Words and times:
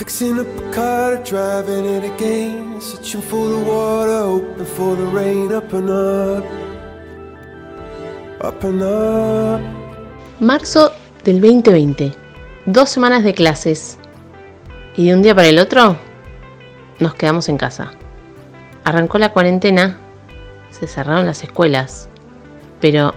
Fixing 0.00 0.40
up 0.40 0.46
a 0.46 0.70
car, 0.74 1.22
driving 1.24 1.84
it 1.84 2.04
again. 2.04 2.80
Searching 2.80 3.20
for 3.20 3.50
the 3.50 3.58
water, 3.58 4.22
hoping 4.22 4.64
for 4.64 4.96
the 4.96 5.04
rain. 5.04 5.52
Up 5.52 5.70
up, 5.74 6.42
up 8.40 8.64
and 8.64 8.82
up. 8.82 9.60
Marzo 10.40 10.92
del 11.22 11.42
2020. 11.42 12.14
Dos 12.64 12.88
semanas 12.88 13.24
de 13.24 13.34
clases. 13.34 13.98
Y 14.96 15.08
de 15.08 15.14
un 15.14 15.20
día 15.20 15.34
para 15.34 15.48
el 15.48 15.58
otro, 15.58 15.98
nos 16.98 17.14
quedamos 17.14 17.50
en 17.50 17.58
casa. 17.58 17.92
Arrancó 18.84 19.18
la 19.18 19.34
cuarentena, 19.34 19.98
se 20.70 20.86
cerraron 20.86 21.26
las 21.26 21.44
escuelas, 21.44 22.08
pero 22.80 23.12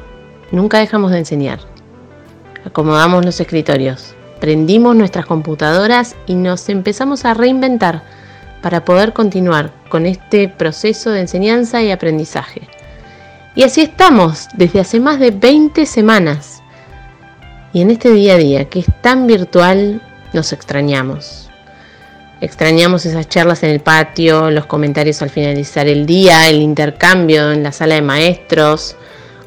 nunca 0.51 0.79
dejamos 0.79 1.11
de 1.11 1.19
enseñar. 1.19 1.59
Acomodamos 2.65 3.23
los 3.23 3.39
escritorios, 3.39 4.15
prendimos 4.43 4.93
nuestras 4.93 5.25
computadoras 5.25 6.17
y 6.27 6.35
nos 6.35 6.67
empezamos 6.67 7.23
a 7.23 7.33
reinventar 7.33 8.03
para 8.61 8.83
poder 8.83 9.13
continuar 9.13 9.71
con 9.87 10.05
este 10.05 10.49
proceso 10.49 11.11
de 11.11 11.21
enseñanza 11.21 11.81
y 11.81 11.91
aprendizaje. 11.91 12.67
Y 13.55 13.63
así 13.63 13.79
estamos 13.79 14.49
desde 14.53 14.81
hace 14.81 14.99
más 14.99 15.21
de 15.21 15.31
20 15.31 15.85
semanas. 15.85 16.61
Y 17.71 17.83
en 17.83 17.91
este 17.91 18.11
día 18.11 18.33
a 18.33 18.37
día 18.37 18.65
que 18.65 18.79
es 18.79 18.87
tan 19.01 19.27
virtual, 19.27 20.01
nos 20.33 20.51
extrañamos. 20.51 21.49
Extrañamos 22.41 23.05
esas 23.05 23.29
charlas 23.29 23.63
en 23.63 23.69
el 23.69 23.79
patio, 23.79 24.51
los 24.51 24.65
comentarios 24.65 25.21
al 25.21 25.29
finalizar 25.29 25.87
el 25.87 26.05
día, 26.05 26.49
el 26.49 26.61
intercambio 26.61 27.49
en 27.53 27.63
la 27.63 27.71
sala 27.71 27.95
de 27.95 28.01
maestros 28.01 28.97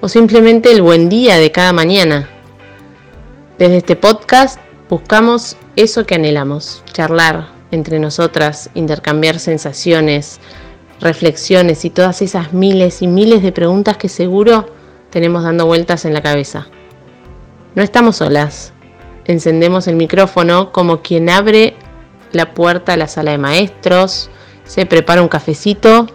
o 0.00 0.08
simplemente 0.08 0.72
el 0.72 0.80
buen 0.80 1.10
día 1.10 1.36
de 1.36 1.52
cada 1.52 1.74
mañana. 1.74 2.30
Desde 3.58 3.76
este 3.76 3.96
podcast 3.96 4.58
buscamos 4.88 5.56
eso 5.76 6.06
que 6.06 6.14
anhelamos, 6.14 6.82
charlar 6.92 7.48
entre 7.70 7.98
nosotras, 7.98 8.70
intercambiar 8.74 9.38
sensaciones, 9.38 10.40
reflexiones 11.00 11.84
y 11.84 11.90
todas 11.90 12.22
esas 12.22 12.52
miles 12.52 13.02
y 13.02 13.06
miles 13.06 13.42
de 13.42 13.52
preguntas 13.52 13.96
que 13.96 14.08
seguro 14.08 14.66
tenemos 15.10 15.42
dando 15.42 15.66
vueltas 15.66 16.04
en 16.04 16.14
la 16.14 16.22
cabeza. 16.22 16.66
No 17.74 17.82
estamos 17.82 18.16
solas. 18.16 18.72
Encendemos 19.26 19.88
el 19.88 19.96
micrófono 19.96 20.72
como 20.72 21.02
quien 21.02 21.28
abre 21.28 21.74
la 22.32 22.54
puerta 22.54 22.92
a 22.92 22.96
la 22.96 23.08
sala 23.08 23.32
de 23.32 23.38
maestros, 23.38 24.30
se 24.64 24.86
prepara 24.86 25.22
un 25.22 25.28
cafecito 25.28 26.06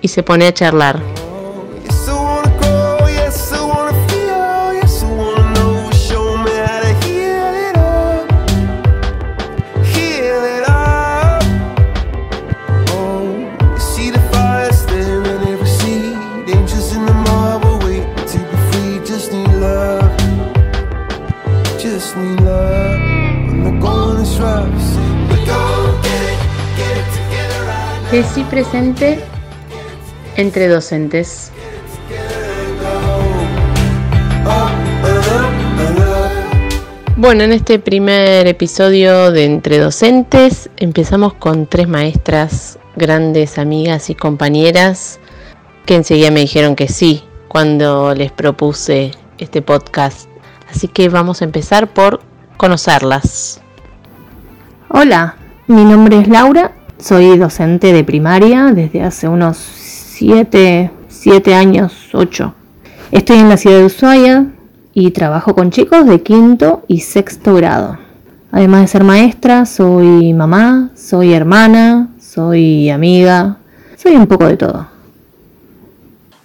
y 0.00 0.08
se 0.08 0.22
pone 0.22 0.46
a 0.46 0.54
charlar. 0.54 1.23
Now. 28.14 28.22
Jessy 28.22 28.44
presente 28.44 29.18
entre 30.36 30.68
docentes. 30.68 31.50
Bueno, 37.16 37.42
en 37.42 37.52
este 37.52 37.80
primer 37.80 38.46
episodio 38.46 39.32
de 39.32 39.44
Entre 39.44 39.78
Docentes 39.78 40.70
empezamos 40.76 41.34
con 41.34 41.66
tres 41.66 41.88
maestras, 41.88 42.78
grandes 42.94 43.58
amigas 43.58 44.10
y 44.10 44.14
compañeras, 44.14 45.18
que 45.84 45.96
enseguida 45.96 46.30
me 46.30 46.40
dijeron 46.40 46.76
que 46.76 46.86
sí 46.86 47.24
cuando 47.48 48.14
les 48.14 48.30
propuse 48.30 49.10
este 49.38 49.60
podcast. 49.60 50.28
Así 50.70 50.86
que 50.86 51.08
vamos 51.08 51.42
a 51.42 51.46
empezar 51.46 51.92
por 51.92 52.20
conocerlas. 52.58 53.60
Hola, 54.88 55.36
mi 55.66 55.84
nombre 55.84 56.20
es 56.20 56.28
Laura, 56.28 56.72
soy 57.04 57.36
docente 57.36 57.92
de 57.92 58.02
primaria 58.02 58.72
desde 58.72 59.02
hace 59.02 59.28
unos 59.28 59.58
7 59.58 60.90
años, 61.54 61.92
8. 62.14 62.54
Estoy 63.10 63.36
en 63.40 63.50
la 63.50 63.58
ciudad 63.58 63.76
de 63.76 63.84
Ushuaia 63.84 64.46
y 64.94 65.10
trabajo 65.10 65.54
con 65.54 65.70
chicos 65.70 66.06
de 66.06 66.22
quinto 66.22 66.82
y 66.88 67.00
sexto 67.00 67.56
grado. 67.56 67.98
Además 68.52 68.80
de 68.80 68.88
ser 68.88 69.04
maestra, 69.04 69.66
soy 69.66 70.32
mamá, 70.32 70.92
soy 70.96 71.34
hermana, 71.34 72.08
soy 72.18 72.88
amiga, 72.88 73.58
soy 73.98 74.16
un 74.16 74.26
poco 74.26 74.46
de 74.46 74.56
todo. 74.56 74.86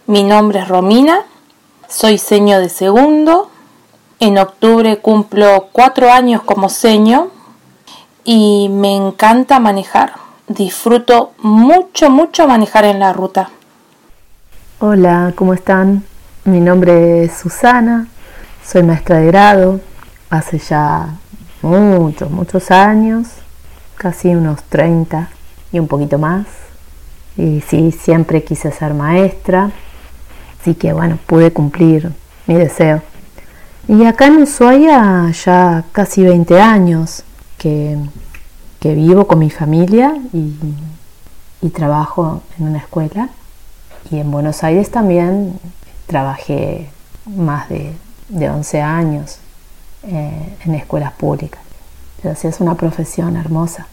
Mi 0.08 0.24
nombre 0.24 0.60
es 0.60 0.68
Romina, 0.68 1.20
soy 1.88 2.18
seño 2.18 2.60
de 2.60 2.68
segundo. 2.68 3.50
En 4.20 4.38
octubre 4.38 4.98
cumplo 4.98 5.70
cuatro 5.72 6.12
años 6.12 6.42
como 6.44 6.68
seño 6.68 7.30
y 8.26 8.68
me 8.70 8.98
encanta 8.98 9.62
manejar. 9.62 10.29
Disfruto 10.50 11.34
mucho, 11.44 12.10
mucho 12.10 12.48
manejar 12.48 12.84
en 12.86 12.98
la 12.98 13.14
ruta. 13.14 13.52
Hola, 14.80 15.32
¿cómo 15.36 15.54
están? 15.54 16.04
Mi 16.44 16.60
nombre 16.60 17.26
es 17.26 17.38
Susana, 17.38 18.08
soy 18.66 18.82
maestra 18.82 19.20
de 19.20 19.28
grado, 19.28 19.80
hace 20.32 20.58
ya 20.58 21.10
muchos, 21.62 22.32
muchos 22.32 22.72
años, 22.72 23.28
casi 23.96 24.30
unos 24.30 24.64
30 24.64 25.30
y 25.72 25.78
un 25.78 25.88
poquito 25.88 26.18
más. 26.18 26.48
Y 27.38 27.62
sí, 27.62 27.92
siempre 27.92 28.44
quise 28.44 28.72
ser 28.72 28.96
maestra, 28.96 29.70
así 30.60 30.74
que 30.74 30.94
bueno, 30.94 31.20
pude 31.28 31.54
cumplir 31.54 32.12
mi 32.48 32.56
deseo. 32.56 33.04
Y 33.88 34.04
acá 34.04 34.26
en 34.26 34.42
Ushuaia 34.42 35.30
ya 35.30 35.84
casi 35.92 36.24
20 36.24 36.60
años 36.60 37.24
que, 37.60 38.00
que 38.80 38.94
vivo 38.96 39.28
con 39.28 39.40
mi 39.40 39.50
familia 39.50 40.16
y, 40.34 41.70
trabajo 41.70 42.42
en 42.58 42.68
una 42.68 42.80
escuela. 42.80 43.30
Y 44.10 44.20
en 44.20 44.32
Buenos 44.32 44.64
Aires 44.64 44.90
también 44.90 45.60
trabajé 46.08 46.90
más 47.26 47.70
de, 47.70 47.94
de 48.30 48.50
11 48.50 48.82
años 48.82 49.40
eh, 50.04 50.56
en 50.66 50.76
escuelas 50.76 51.12
públicas. 51.14 51.62
Pero 52.22 52.36
sí 52.36 52.48
es 52.48 52.60
una 52.60 52.76
profesión 52.76 53.36
hermosa. 53.36 53.88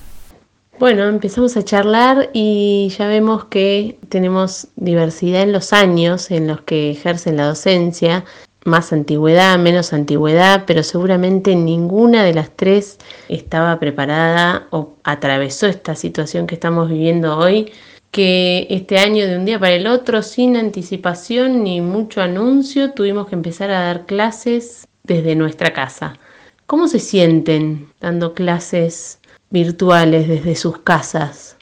Bueno, 0.79 1.05
empezamos 1.05 1.57
a 1.57 1.65
charlar 1.65 2.31
y 2.35 2.93
ya 2.99 3.07
vemos 3.07 3.47
que 3.47 3.99
tenemos 4.11 4.69
diversidad 4.77 5.43
en 5.43 5.53
los 5.53 5.73
años 5.73 6.31
en 6.31 6.47
los 6.47 6.61
que 6.61 6.91
ejercen 6.91 7.39
la 7.39 7.47
docencia, 7.47 8.25
más 8.67 8.93
antigüedad, 8.93 9.59
menos 9.59 9.93
antigüedad, 9.93 10.65
pero 10.67 10.83
seguramente 10.83 11.55
ninguna 11.57 12.25
de 12.25 12.35
las 12.35 12.51
tres 12.51 12.99
estaba 13.29 13.79
preparada 13.79 14.67
o 14.71 14.95
atravesó 15.05 15.67
esta 15.67 15.95
situación 15.95 16.47
que 16.47 16.55
estamos 16.57 16.89
viviendo 16.91 17.39
hoy, 17.39 17.73
que 18.11 18.67
este 18.71 18.99
año 18.99 19.27
de 19.27 19.37
un 19.37 19.45
día 19.45 19.59
para 19.59 19.75
el 19.75 19.87
otro, 19.87 20.23
sin 20.23 20.57
anticipación 20.57 21.63
ni 21.63 21.81
mucho 21.81 22.21
anuncio, 22.21 22.93
tuvimos 22.93 23.29
que 23.29 23.35
empezar 23.35 23.71
a 23.71 23.81
dar 23.81 24.07
clases 24.07 24.87
desde 25.05 25.37
nuestra 25.37 25.73
casa. 25.73 26.19
¿Cómo 26.67 26.89
se 26.89 26.99
sienten 26.99 27.89
dando 28.01 28.35
clases 28.35 29.21
virtuales 29.51 30.27
desde 30.27 30.57
sus 30.57 30.79
casas? 30.79 31.57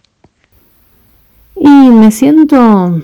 Y 1.56 1.68
me 1.68 2.10
siento, 2.10 3.02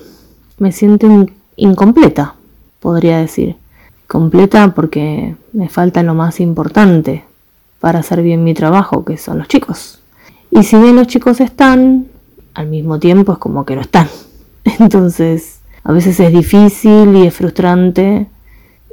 me 0.59 0.73
siento 0.73 1.07
in- 1.07 1.35
incompleta, 1.57 2.35
podría 2.81 3.19
decir. 3.19 3.57
Completa 4.11 4.73
porque 4.75 5.37
me 5.53 5.69
falta 5.69 6.03
lo 6.03 6.15
más 6.15 6.41
importante 6.41 7.23
para 7.79 8.01
hacer 8.01 8.23
bien 8.23 8.43
mi 8.43 8.55
trabajo, 8.55 9.05
que 9.05 9.17
son 9.17 9.39
los 9.39 9.47
chicos. 9.47 10.01
Y 10.51 10.65
si 10.65 10.77
bien 10.79 10.97
los 10.97 11.07
chicos 11.07 11.41
están, 11.41 12.09
al 12.55 12.67
mismo 12.67 12.99
tiempo 12.99 13.35
es 13.35 13.39
como 13.39 13.65
que 13.65 13.77
no 13.77 13.83
están. 13.83 14.09
Entonces, 14.81 15.61
a 15.85 15.93
veces 15.93 16.19
es 16.19 16.33
difícil 16.33 17.15
y 17.15 17.29
es 17.29 17.35
frustrante 17.35 18.27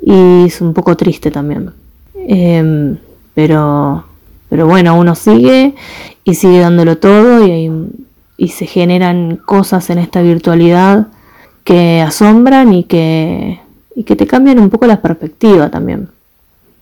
y 0.03 0.45
es 0.45 0.61
un 0.61 0.75
poco 0.75 0.95
triste 0.95 1.31
también. 1.31 1.71
Em, 2.13 2.95
pero, 3.33 4.03
pero 4.49 4.67
bueno, 4.67 4.99
uno 4.99 5.15
sigue 5.15 5.73
y 6.25 6.35
sigue 6.35 6.59
dándolo 6.59 6.99
todo 6.99 7.43
y, 7.43 7.71
y 8.37 8.49
se 8.49 8.67
generan 8.67 9.37
cosas 9.37 9.89
en 9.89 9.97
esta 9.97 10.21
virtualidad 10.21 11.07
que 11.63 12.01
asombran 12.01 12.71
y 12.71 12.83
que, 12.83 13.61
y 13.97 14.03
que 14.03 14.15
te 14.15 14.27
cambian 14.27 14.59
un 14.59 14.69
poco 14.69 14.85
la 14.85 15.01
perspectiva 15.01 15.69
también. 15.71 16.11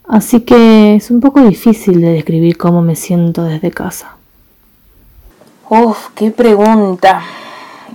Así 0.06 0.41
que 0.41 0.97
es 0.97 1.09
un 1.09 1.21
poco 1.21 1.39
difícil 1.39 2.01
de 2.01 2.09
describir 2.09 2.57
cómo 2.57 2.81
me 2.81 2.97
siento 2.97 3.45
desde 3.45 3.71
casa. 3.71 4.17
Uf, 5.69 6.09
qué 6.13 6.31
pregunta. 6.31 7.23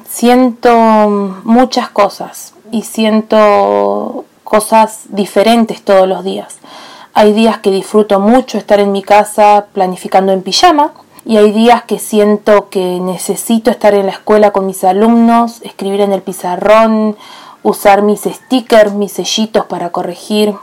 Siento 0.09 1.37
muchas 1.45 1.91
cosas 1.91 2.55
y 2.73 2.81
siento 2.81 4.25
cosas 4.43 5.03
diferentes 5.11 5.83
todos 5.83 6.09
los 6.09 6.25
días. 6.25 6.57
Hay 7.13 7.35
días 7.35 7.59
que 7.59 7.71
disfruto 7.71 8.21
mucho 8.21 8.57
estar 8.57 8.81
en 8.81 8.91
mi 8.91 9.03
casa 9.03 9.67
planificando 9.75 10.33
en 10.33 10.41
pijama 10.41 10.93
y 11.27 11.37
hay 11.37 11.53
días 11.53 11.83
que 11.83 11.99
siento 11.99 12.71
que 12.71 12.99
necesito 13.01 13.71
estar 13.71 13.93
en 13.93 14.07
la 14.07 14.13
escuela 14.13 14.51
con 14.51 14.65
mis 14.65 14.83
alumnos, 14.83 15.61
escribir 15.61 16.01
en 16.01 16.13
el 16.13 16.23
pizarrón, 16.23 17.17
usar 17.63 18.03
mis 18.03 18.23
stickers, 18.23 18.93
mis 18.93 19.13
sellitos 19.13 19.67
para 19.67 19.91
corregir. 19.91 20.55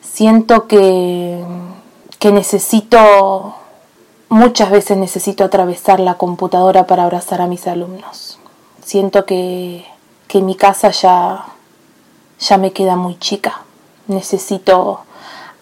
Siento 0.00 0.66
que, 0.66 1.44
que 2.18 2.32
necesito, 2.32 3.54
muchas 4.28 4.70
veces 4.70 4.96
necesito 4.96 5.44
atravesar 5.44 6.00
la 6.00 6.14
computadora 6.14 6.86
para 6.86 7.04
abrazar 7.04 7.40
a 7.40 7.46
mis 7.46 7.66
alumnos. 7.66 8.38
Siento 8.82 9.26
que, 9.26 9.84
que 10.28 10.42
mi 10.42 10.54
casa 10.54 10.90
ya, 10.90 11.46
ya 12.38 12.58
me 12.58 12.72
queda 12.72 12.96
muy 12.96 13.18
chica. 13.18 13.62
Necesito 14.06 15.00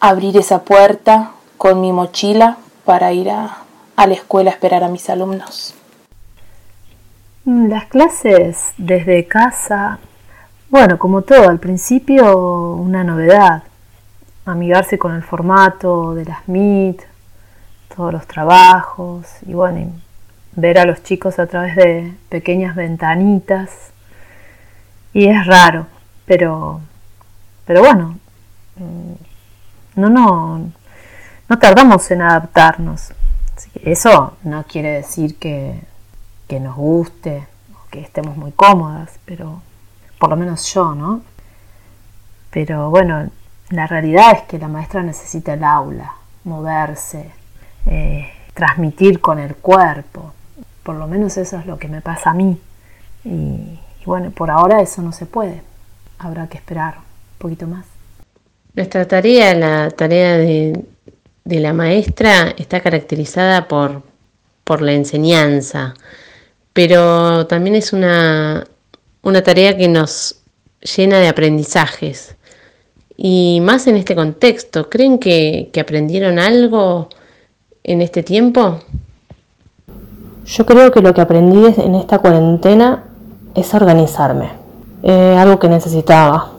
abrir 0.01 0.37
esa 0.37 0.63
puerta 0.63 1.33
con 1.57 1.81
mi 1.81 1.93
mochila 1.93 2.59
para 2.85 3.13
ir 3.13 3.31
a, 3.31 3.59
a 3.97 4.07
la 4.07 4.15
escuela 4.15 4.51
a 4.51 4.55
esperar 4.55 4.85
a 4.85 4.89
mis 4.89 5.09
alumnos. 5.09 5.75
Las 7.47 7.87
clases 7.87 8.73
desde 8.79 9.27
casa, 9.27 9.99
bueno, 10.75 10.99
como 10.99 11.23
todo, 11.23 11.51
al 11.51 11.61
principio 11.61 12.73
una 12.73 13.05
novedad, 13.05 13.63
amigarse 14.45 14.99
con 14.99 15.15
el 15.15 15.23
formato 15.23 16.17
de 16.17 16.25
las 16.25 16.49
Meet, 16.49 17.01
todos 17.95 18.13
los 18.13 18.27
trabajos 18.27 19.25
y 19.47 19.55
bueno, 19.55 19.93
ver 20.57 20.79
a 20.79 20.85
los 20.85 21.05
chicos 21.05 21.39
a 21.39 21.47
través 21.47 21.77
de 21.77 22.13
pequeñas 22.29 22.75
ventanitas. 22.75 23.71
Y 25.13 25.29
es 25.29 25.47
raro, 25.47 25.87
pero, 26.27 26.81
pero 27.67 27.79
bueno, 27.79 28.19
mm, 28.75 30.01
no, 30.01 30.11
no, 30.11 30.73
no 31.49 31.59
tardamos 31.61 32.11
en 32.11 32.23
adaptarnos. 32.23 33.13
eso 33.85 34.37
no 34.43 34.65
quiere 34.65 34.91
decir 34.95 35.39
que, 35.39 35.81
que 36.49 36.59
nos 36.59 36.75
guste 36.75 37.47
o 37.75 37.89
que 37.93 38.01
estemos 38.01 38.37
muy 38.37 38.51
cómodas, 38.51 39.21
pero 39.25 39.63
por 40.25 40.31
lo 40.31 40.37
menos 40.39 40.73
yo, 40.73 40.95
¿no? 40.95 41.21
Pero 42.51 42.89
bueno, 42.89 43.29
la 43.69 43.87
realidad 43.87 44.33
es 44.33 44.43
que 44.45 44.59
la 44.59 44.69
maestra 44.69 45.03
necesita 45.03 45.53
el 45.53 45.63
aula, 45.63 46.15
moverse, 46.45 47.31
eh, 47.85 48.31
transmitir 48.55 49.21
con 49.21 49.39
el 49.39 49.55
cuerpo. 49.57 50.33
Por 50.83 50.95
lo 50.95 51.07
menos 51.07 51.37
eso 51.37 51.59
es 51.59 51.67
lo 51.67 51.79
que 51.79 51.89
me 51.89 52.01
pasa 52.01 52.31
a 52.31 52.33
mí. 52.33 52.59
Y, 53.23 53.29
y 53.29 54.05
bueno, 54.07 54.31
por 54.31 54.51
ahora 54.51 54.81
eso 54.81 55.03
no 55.03 55.13
se 55.13 55.27
puede. 55.27 55.61
Habrá 56.19 56.47
que 56.47 56.57
esperar 56.57 56.95
un 56.97 57.39
poquito 57.39 57.67
más. 57.67 57.85
Nuestra 58.75 59.07
tarea, 59.07 59.55
la 59.55 59.91
tarea 59.91 60.39
de, 60.39 60.87
de 61.45 61.61
la 61.61 61.75
maestra 61.75 62.55
está 62.57 62.81
caracterizada 62.81 63.69
por, 63.69 64.01
por 64.65 64.81
la 64.81 64.93
enseñanza, 64.93 65.93
pero 66.73 67.47
también 67.47 67.77
es 67.77 67.93
una, 67.93 68.65
una 69.25 69.43
tarea 69.43 69.77
que 69.77 69.89
nos 69.89 70.37
llena 70.97 71.19
de 71.19 71.29
aprendizajes. 71.29 72.37
Y 73.17 73.61
más 73.63 73.87
en 73.87 73.97
este 73.97 74.15
contexto, 74.15 74.89
¿creen 74.91 75.19
que, 75.19 75.71
que 75.73 75.81
aprendieron 75.81 76.39
algo 76.39 77.09
en 77.83 78.03
este 78.03 78.23
tiempo? 78.23 78.81
Yo 80.47 80.67
creo 80.67 80.91
que 80.93 81.01
lo 81.01 81.15
que 81.15 81.21
aprendí 81.21 81.81
en 81.81 81.95
esta 81.95 82.19
cuarentena 82.19 83.05
es 83.55 83.73
organizarme. 83.73 84.51
Eh, 85.03 85.37
algo 85.39 85.59
que 85.59 85.69
necesitaba 85.69 86.53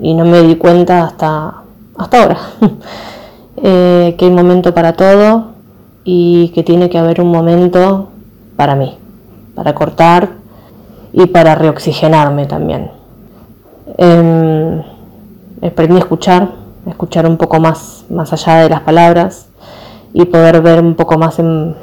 y 0.00 0.14
no 0.14 0.24
me 0.24 0.42
di 0.42 0.56
cuenta 0.56 1.04
hasta, 1.04 1.62
hasta 1.96 2.22
ahora. 2.22 2.38
eh, 3.62 4.14
que 4.18 4.24
hay 4.24 4.30
momento 4.30 4.74
para 4.74 4.92
todo 4.92 5.52
y 6.04 6.50
que 6.54 6.62
tiene 6.62 6.90
que 6.90 6.98
haber 6.98 7.20
un 7.20 7.30
momento 7.30 8.10
para 8.56 8.74
mí, 8.74 8.96
para 9.54 9.74
cortar 9.74 10.41
y 11.12 11.26
para 11.26 11.54
reoxigenarme 11.54 12.46
también. 12.46 12.90
Eh, 13.98 14.82
aprendí 15.66 15.96
a 15.96 16.00
escuchar, 16.00 16.48
a 16.86 16.90
escuchar 16.90 17.26
un 17.26 17.36
poco 17.36 17.60
más, 17.60 18.04
más 18.10 18.32
allá 18.32 18.62
de 18.62 18.70
las 18.70 18.80
palabras 18.80 19.46
y 20.12 20.24
poder 20.24 20.60
ver 20.62 20.80
un 20.80 20.94
poco 20.94 21.18
más 21.18 21.38
en, 21.38 21.74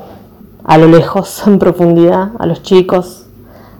a 0.63 0.77
lo 0.77 0.87
lejos, 0.87 1.43
en 1.47 1.59
profundidad, 1.59 2.31
a 2.39 2.45
los 2.45 2.63
chicos, 2.63 3.25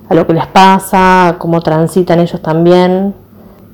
a 0.09 0.13
lo 0.13 0.25
que 0.25 0.33
les 0.33 0.47
pasa, 0.47 1.35
cómo 1.37 1.61
transitan 1.61 2.19
ellos 2.19 2.41
también 2.41 3.13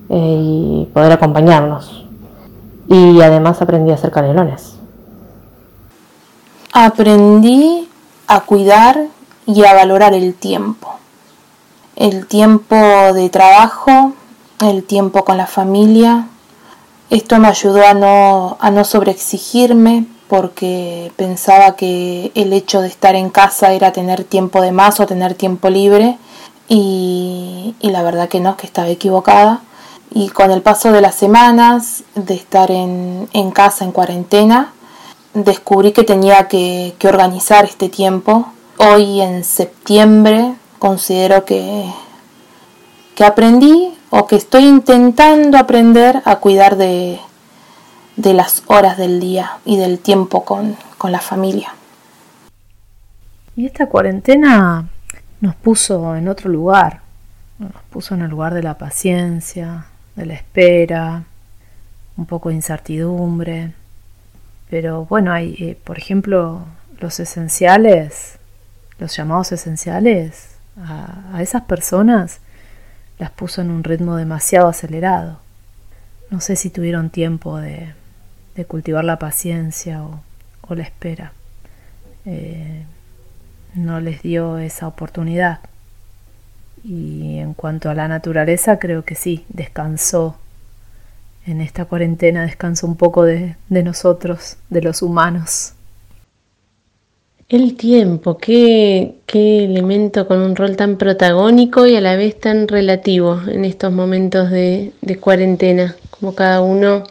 eh, 0.10 0.40
y 0.42 0.90
poder 0.94 1.12
acompañarnos 1.12 2.06
y 2.88 3.22
además 3.22 3.62
aprendí 3.62 3.92
a 3.92 3.96
hacer 3.96 4.12
canelones. 4.12 4.76
Aprendí 6.72 7.88
a 8.28 8.42
cuidar 8.42 9.08
y 9.46 9.64
a 9.64 9.74
valorar 9.74 10.14
el 10.14 10.34
tiempo. 10.34 10.96
El 11.96 12.28
tiempo 12.28 12.76
de 13.14 13.30
trabajo, 13.30 14.14
el 14.60 14.84
tiempo 14.84 15.24
con 15.26 15.38
la 15.38 15.48
familia. 15.48 16.28
Esto 17.10 17.40
me 17.40 17.48
ayudó 17.48 17.86
a 17.86 17.94
no, 17.94 18.58
a 18.60 18.72
no 18.72 18.84
sobreexigirme 18.84 20.06
porque 20.28 21.12
pensaba 21.16 21.76
que 21.76 22.32
el 22.36 22.52
hecho 22.54 22.82
de 22.82 22.88
estar 22.88 23.16
en 23.16 23.30
casa 23.30 23.74
era 23.74 23.92
tener 23.92 24.24
tiempo 24.24 24.62
de 24.62 24.72
más 24.72 25.00
o 25.00 25.06
tener 25.06 25.36
tiempo 25.36 25.70
libre 25.70 26.18
y, 26.68 27.76
la 27.82 28.02
verdad 28.02 28.28
que 28.28 28.40
no, 28.40 28.58
que 28.58 28.66
estaba 28.66 28.90
equivocada 28.90 29.62
y 30.12 30.30
con 30.30 30.52
el 30.52 30.62
paso 30.62 30.92
de 30.92 31.02
las 31.02 31.16
semanas 31.16 32.04
de 32.16 32.34
estar 32.34 32.72
en, 32.72 33.28
casa 33.54 33.86
en 33.86 33.92
cuarentena, 33.92 34.74
descubrí 35.34 35.92
que 35.92 36.04
tenía 36.04 36.48
que, 36.48 36.96
organizar 37.04 37.66
este 37.66 37.90
tiempo. 37.90 38.48
Hoy 38.78 39.22
en 39.22 39.44
septiembre 39.44 40.56
considero 40.86 41.46
que, 41.46 41.92
que 43.16 43.26
aprendí 43.26 43.98
o 44.12 44.28
que 44.28 44.36
estoy 44.36 44.66
intentando 44.66 45.58
aprender 45.58 46.22
a 46.26 46.36
cuidar 46.36 46.76
de, 46.76 47.20
de 48.18 48.34
las 48.36 48.62
horas 48.68 48.96
del 48.96 49.20
día 49.20 49.58
y 49.66 49.78
del 49.78 49.98
tiempo 49.98 50.46
con, 50.46 50.78
con 51.00 51.12
la 51.12 51.22
familia. 51.22 51.74
Y 53.56 53.66
esta 53.66 53.88
cuarentena 53.88 54.88
nos 55.42 55.56
puso 55.56 56.16
en 56.16 56.28
otro 56.28 56.52
lugar, 56.52 57.02
nos 57.58 57.72
puso 57.90 58.14
en 58.14 58.22
el 58.22 58.30
lugar 58.30 58.54
de 58.54 58.62
la 58.62 58.78
paciencia, 58.78 59.88
de 60.16 60.28
la 60.28 60.36
espera, 60.36 61.24
un 62.16 62.28
poco 62.28 62.50
de 62.50 62.56
incertidumbre. 62.56 63.74
Pero 64.70 65.06
bueno, 65.06 65.34
hay, 65.34 65.56
eh, 65.58 65.80
por 65.84 65.98
ejemplo, 65.98 66.62
los 67.00 67.20
esenciales, 67.20 68.38
los 69.00 69.18
llamados 69.18 69.52
esenciales, 69.52 70.55
a, 70.78 71.42
esas 71.42 71.64
personas 71.64 72.40
las 73.20 73.32
puso 73.32 73.62
en 73.62 73.72
un 73.72 73.84
ritmo 73.84 74.16
demasiado 74.16 74.68
acelerado. 74.68 75.40
No 76.30 76.42
sé 76.42 76.56
si 76.56 76.70
tuvieron 76.70 77.10
tiempo 77.10 77.58
de, 77.58 77.94
cultivar 78.68 79.04
la 79.04 79.20
paciencia 79.20 80.04
o, 80.04 80.22
la 80.76 80.84
espera. 80.84 81.34
Eh, 82.26 82.84
no 83.76 84.00
les 84.00 84.22
dio 84.22 84.58
esa 84.58 84.88
oportunidad. 84.88 85.60
Y 86.84 87.40
en 87.40 87.54
cuanto 87.54 87.90
a 87.90 87.96
la 87.96 88.08
naturaleza, 88.08 88.80
creo 88.80 89.04
que 89.04 89.16
sí, 89.16 89.46
descansó. 89.50 90.38
En 91.46 91.62
esta 91.62 91.86
cuarentena 91.86 92.44
descansó 92.44 92.88
un 92.88 92.96
poco 92.96 93.24
de, 93.24 93.56
nosotros, 93.70 94.58
de 94.70 94.82
los 94.82 95.02
humanos. 95.02 95.74
El 97.48 97.76
tiempo, 97.78 98.38
qué, 98.38 99.16
qué 99.28 99.66
elemento 99.66 100.28
con 100.28 100.40
un 100.40 100.56
rol 100.56 100.76
tan 100.76 100.98
protagónico 100.98 101.86
y 101.86 101.96
a 101.96 102.02
la 102.02 102.16
vez 102.16 102.40
tan 102.40 102.68
relativo 102.68 103.40
en 103.48 103.66
estos 103.66 103.92
momentos 103.94 104.50
de, 104.50 104.94
de 105.02 105.18
cuarentena, 105.20 105.96
como 106.10 106.34
cada 106.34 106.62
uno 106.62 107.04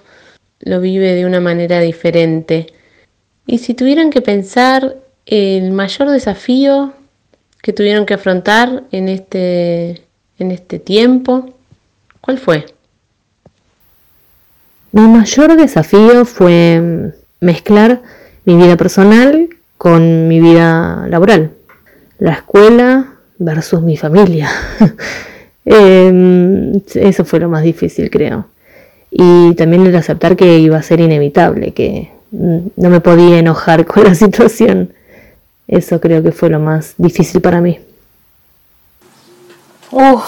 lo 0.60 0.80
vive 0.80 1.14
de 1.14 1.24
una 1.24 1.40
manera 1.40 1.80
diferente. 1.80 2.72
Y 3.46 3.58
si 3.58 3.74
tuvieran 3.74 4.10
que 4.10 4.22
pensar 4.22 4.96
el 5.26 5.70
mayor 5.70 6.10
desafío 6.10 6.92
que 7.64 7.72
tuvieron 7.72 8.04
que 8.04 8.12
afrontar 8.12 8.84
en 8.92 9.08
este, 9.08 10.02
en 10.38 10.50
este 10.50 10.78
tiempo? 10.78 11.54
¿Cuál 12.20 12.38
fue? 12.38 12.66
Mi 14.92 15.00
mayor 15.00 15.56
desafío 15.56 16.26
fue 16.26 17.12
mezclar 17.40 18.02
mi 18.44 18.56
vida 18.56 18.76
personal 18.76 19.48
con 19.84 20.28
mi 20.28 20.40
vida 20.40 21.04
laboral. 21.10 21.50
La 22.18 22.32
escuela 22.32 23.16
versus 23.38 23.82
mi 23.82 23.98
familia. 23.98 24.48
Em, 25.66 26.80
eso 26.94 27.24
fue 27.24 27.38
lo 27.40 27.50
más 27.50 27.62
difícil, 27.62 28.10
creo. 28.10 28.46
Y 29.10 29.54
también 29.54 29.86
el 29.86 29.96
aceptar 29.96 30.36
que 30.36 30.58
iba 30.58 30.78
a 30.78 30.82
ser 30.82 31.00
inevitable, 31.00 31.72
que 31.72 32.12
no 32.30 32.90
me 32.90 33.00
podía 33.00 33.38
enojar 33.38 33.84
con 33.84 34.04
la 34.04 34.14
situación. 34.24 34.94
Eso 35.68 36.00
creo 36.00 36.22
que 36.22 36.32
fue 36.32 36.48
lo 36.48 36.60
más 36.60 36.94
difícil 36.96 37.42
para 37.42 37.60
mí. 37.60 37.78
Uf, 39.90 40.24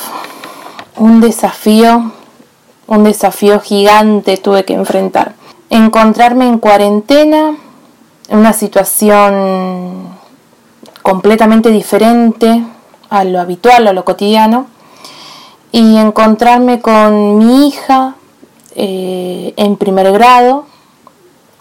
un 0.97 1.23
desafío, 1.23 2.13
un 2.87 3.05
desafío 3.05 3.61
gigante 3.61 4.37
tuve 4.37 4.67
que 4.67 4.75
enfrentar. 4.75 5.33
Encontrarme 5.71 6.47
en 6.47 6.59
cuarentena, 6.59 7.49
en 7.49 7.66
una 8.28 8.52
situación 8.52 10.09
completamente 11.02 11.71
diferente 11.71 12.64
a 13.09 13.25
lo 13.25 13.40
habitual, 13.40 13.87
a 13.87 13.92
lo 13.92 14.04
cotidiano, 14.04 14.66
y 15.73 15.97
encontrarme 15.97 16.80
con 16.80 17.38
mi 17.38 17.68
hija 17.68 18.14
eh, 18.75 19.54
en 19.56 19.76
primer 19.76 20.11
grado, 20.12 20.66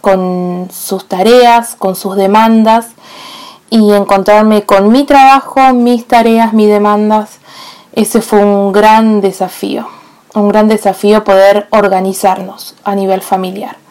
con 0.02 0.70
sus 0.72 1.08
tareas, 1.08 1.76
con 1.76 1.96
sus 1.96 2.16
demandas, 2.16 2.90
y 3.70 3.92
encontrarme 3.94 4.64
con 4.64 4.92
mi 4.92 5.04
trabajo, 5.04 5.74
mis 5.74 6.08
tareas, 6.08 6.54
mis 6.54 6.68
demandas. 6.68 7.40
Ese 7.94 8.22
fue 8.22 8.44
un 8.44 8.72
gran 8.72 9.22
desafío, 9.22 9.88
un 10.34 10.50
gran 10.50 10.68
desafío 10.68 11.24
poder 11.24 11.68
organizarnos 11.72 12.76
a 12.84 12.96
nivel 12.96 13.22
familiar. 13.22 13.85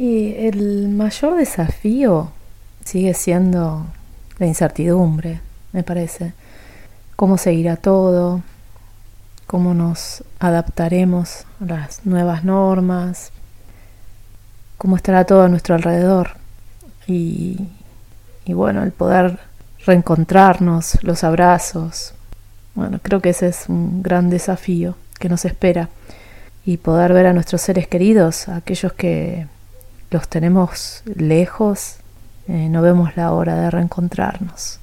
Y 0.00 0.34
el 0.46 0.88
mayor 0.88 1.36
desafío 1.36 2.30
sigue 2.82 3.12
siendo 3.12 3.84
la 4.38 4.46
incertidumbre, 4.46 5.42
me 5.72 5.82
parece. 5.82 6.32
Cómo 7.16 7.36
seguirá 7.36 7.76
todo, 7.76 8.40
cómo 9.46 9.74
nos 9.74 10.24
adaptaremos 10.38 11.44
a 11.60 11.66
las 11.66 12.06
nuevas 12.06 12.44
normas, 12.44 13.30
cómo 14.78 14.96
estará 14.96 15.26
todo 15.26 15.42
a 15.42 15.50
nuestro 15.50 15.74
alrededor. 15.74 16.30
Y, 17.06 17.68
y 18.46 18.54
bueno, 18.54 18.82
el 18.84 18.92
poder 18.92 19.38
reencontrarnos, 19.84 20.96
los 21.02 21.24
abrazos. 21.24 22.14
Bueno, 22.74 23.00
creo 23.02 23.20
que 23.20 23.28
ese 23.28 23.48
es 23.48 23.68
un 23.68 24.02
gran 24.02 24.30
desafío 24.30 24.96
que 25.18 25.28
nos 25.28 25.44
espera. 25.44 25.90
Y 26.64 26.78
poder 26.78 27.12
ver 27.12 27.26
a 27.26 27.34
nuestros 27.34 27.60
seres 27.60 27.86
queridos, 27.86 28.48
a 28.48 28.56
aquellos 28.56 28.94
que 28.94 29.46
los 30.10 30.28
tenemos 30.28 31.02
lejos, 31.04 31.96
eh, 32.48 32.68
no 32.68 32.82
vemos 32.82 33.16
la 33.16 33.32
hora 33.32 33.54
de 33.54 33.70
reencontrarnos. 33.70 34.80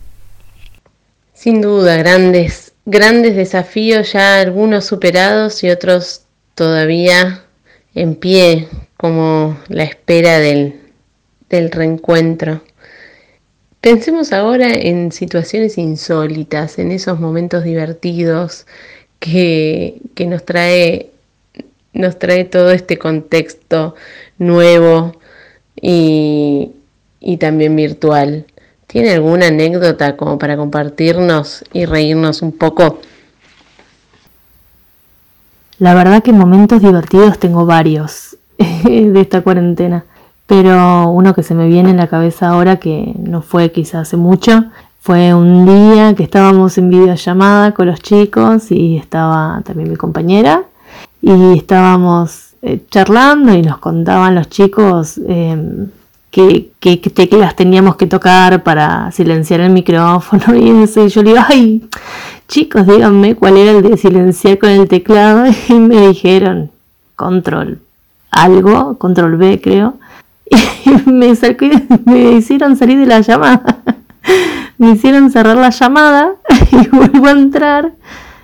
Sin 1.33 1.61
duda, 1.61 1.97
grandes, 1.97 2.71
grandes 2.85 3.35
desafíos, 3.35 4.13
ya 4.13 4.39
algunos 4.39 4.85
superados 4.85 5.63
y 5.63 5.69
otros 5.69 6.21
todavía 6.55 7.43
en 7.93 8.15
pie, 8.15 8.67
como 8.95 9.57
la 9.67 9.83
espera 9.83 10.39
del, 10.39 10.79
del 11.49 11.71
reencuentro. 11.71 12.61
Pensemos 13.81 14.33
ahora 14.33 14.73
en 14.73 15.11
situaciones 15.11 15.77
insólitas, 15.77 16.79
en 16.79 16.91
esos 16.91 17.19
momentos 17.19 17.63
divertidos 17.63 18.65
que, 19.19 19.97
que 20.15 20.25
nos, 20.25 20.45
trae, 20.45 21.11
nos 21.93 22.17
trae 22.17 22.45
todo 22.45 22.71
este 22.71 22.97
contexto 22.97 23.95
nuevo 24.39 25.13
y, 25.79 26.71
y 27.19 27.37
también 27.37 27.75
virtual. 27.75 28.45
¿Tiene 28.87 29.11
alguna 29.11 29.47
anécdota 29.47 30.15
como 30.15 30.39
para 30.39 30.55
compartirnos 30.55 31.63
y 31.73 31.85
reírnos 31.85 32.41
un 32.41 32.53
poco? 32.53 32.99
La 35.79 35.93
verdad 35.93 36.23
que 36.23 36.33
momentos 36.33 36.81
divertidos 36.81 37.37
tengo 37.37 37.65
varios 37.65 38.37
de 38.57 39.19
esta 39.19 39.41
cuarentena, 39.41 40.05
pero 40.47 41.09
uno 41.09 41.35
que 41.35 41.43
se 41.43 41.53
me 41.53 41.67
viene 41.67 41.91
en 41.91 41.97
la 41.97 42.07
cabeza 42.07 42.49
ahora 42.49 42.77
que 42.77 43.13
no 43.19 43.41
fue 43.41 43.71
quizás 43.71 44.07
hace 44.07 44.17
mucho, 44.17 44.65
fue 45.01 45.33
un 45.33 45.65
día 45.65 46.15
que 46.15 46.23
estábamos 46.23 46.77
en 46.77 46.89
videollamada 46.89 47.73
con 47.73 47.87
los 47.87 48.01
chicos 48.01 48.71
y 48.71 48.97
estaba 48.97 49.61
también 49.63 49.89
mi 49.89 49.95
compañera 49.95 50.63
y 51.21 51.57
estábamos 51.57 52.46
eh, 52.67 52.81
charlando 52.89 53.53
y 53.53 53.61
nos 53.61 53.77
contaban 53.77 54.35
los 54.35 54.49
chicos 54.49 55.19
eh, 55.25 55.87
qué, 56.31 56.97
teclas 57.13 57.55
teníamos 57.55 57.95
que 57.95 58.07
tocar 58.07 58.63
para 58.63 59.11
silenciar 59.11 59.61
el 59.61 59.71
micrófono 59.71 60.55
y 60.55 60.83
eso. 60.83 61.05
Y 61.05 61.09
yo 61.09 61.23
le 61.23 61.31
digo, 61.31 61.43
ay, 61.47 61.87
chicos, 62.47 62.85
díganme 62.85 63.35
cuál 63.35 63.57
era 63.57 63.71
el 63.71 63.83
de 63.83 63.97
silenciar 63.97 64.57
con 64.57 64.69
el 64.69 64.87
teclado. 64.87 65.45
Y 65.69 65.73
me 65.73 66.09
dijeron, 66.09 66.69
control, 67.15 67.79
algo, 68.31 68.97
control 68.97 69.37
B 69.37 69.61
creo. 69.61 69.95
Y 70.85 71.09
me, 71.09 71.33
me 72.05 72.31
hicieron 72.33 72.75
salir 72.75 72.99
de 72.99 73.05
la 73.05 73.21
llamada. 73.21 73.83
Me 74.77 74.91
hicieron 74.91 75.31
cerrar 75.31 75.57
la 75.57 75.69
llamada 75.69 76.33
y 76.71 76.87
vuelvo 76.89 77.27
a 77.27 77.31
entrar. 77.31 77.93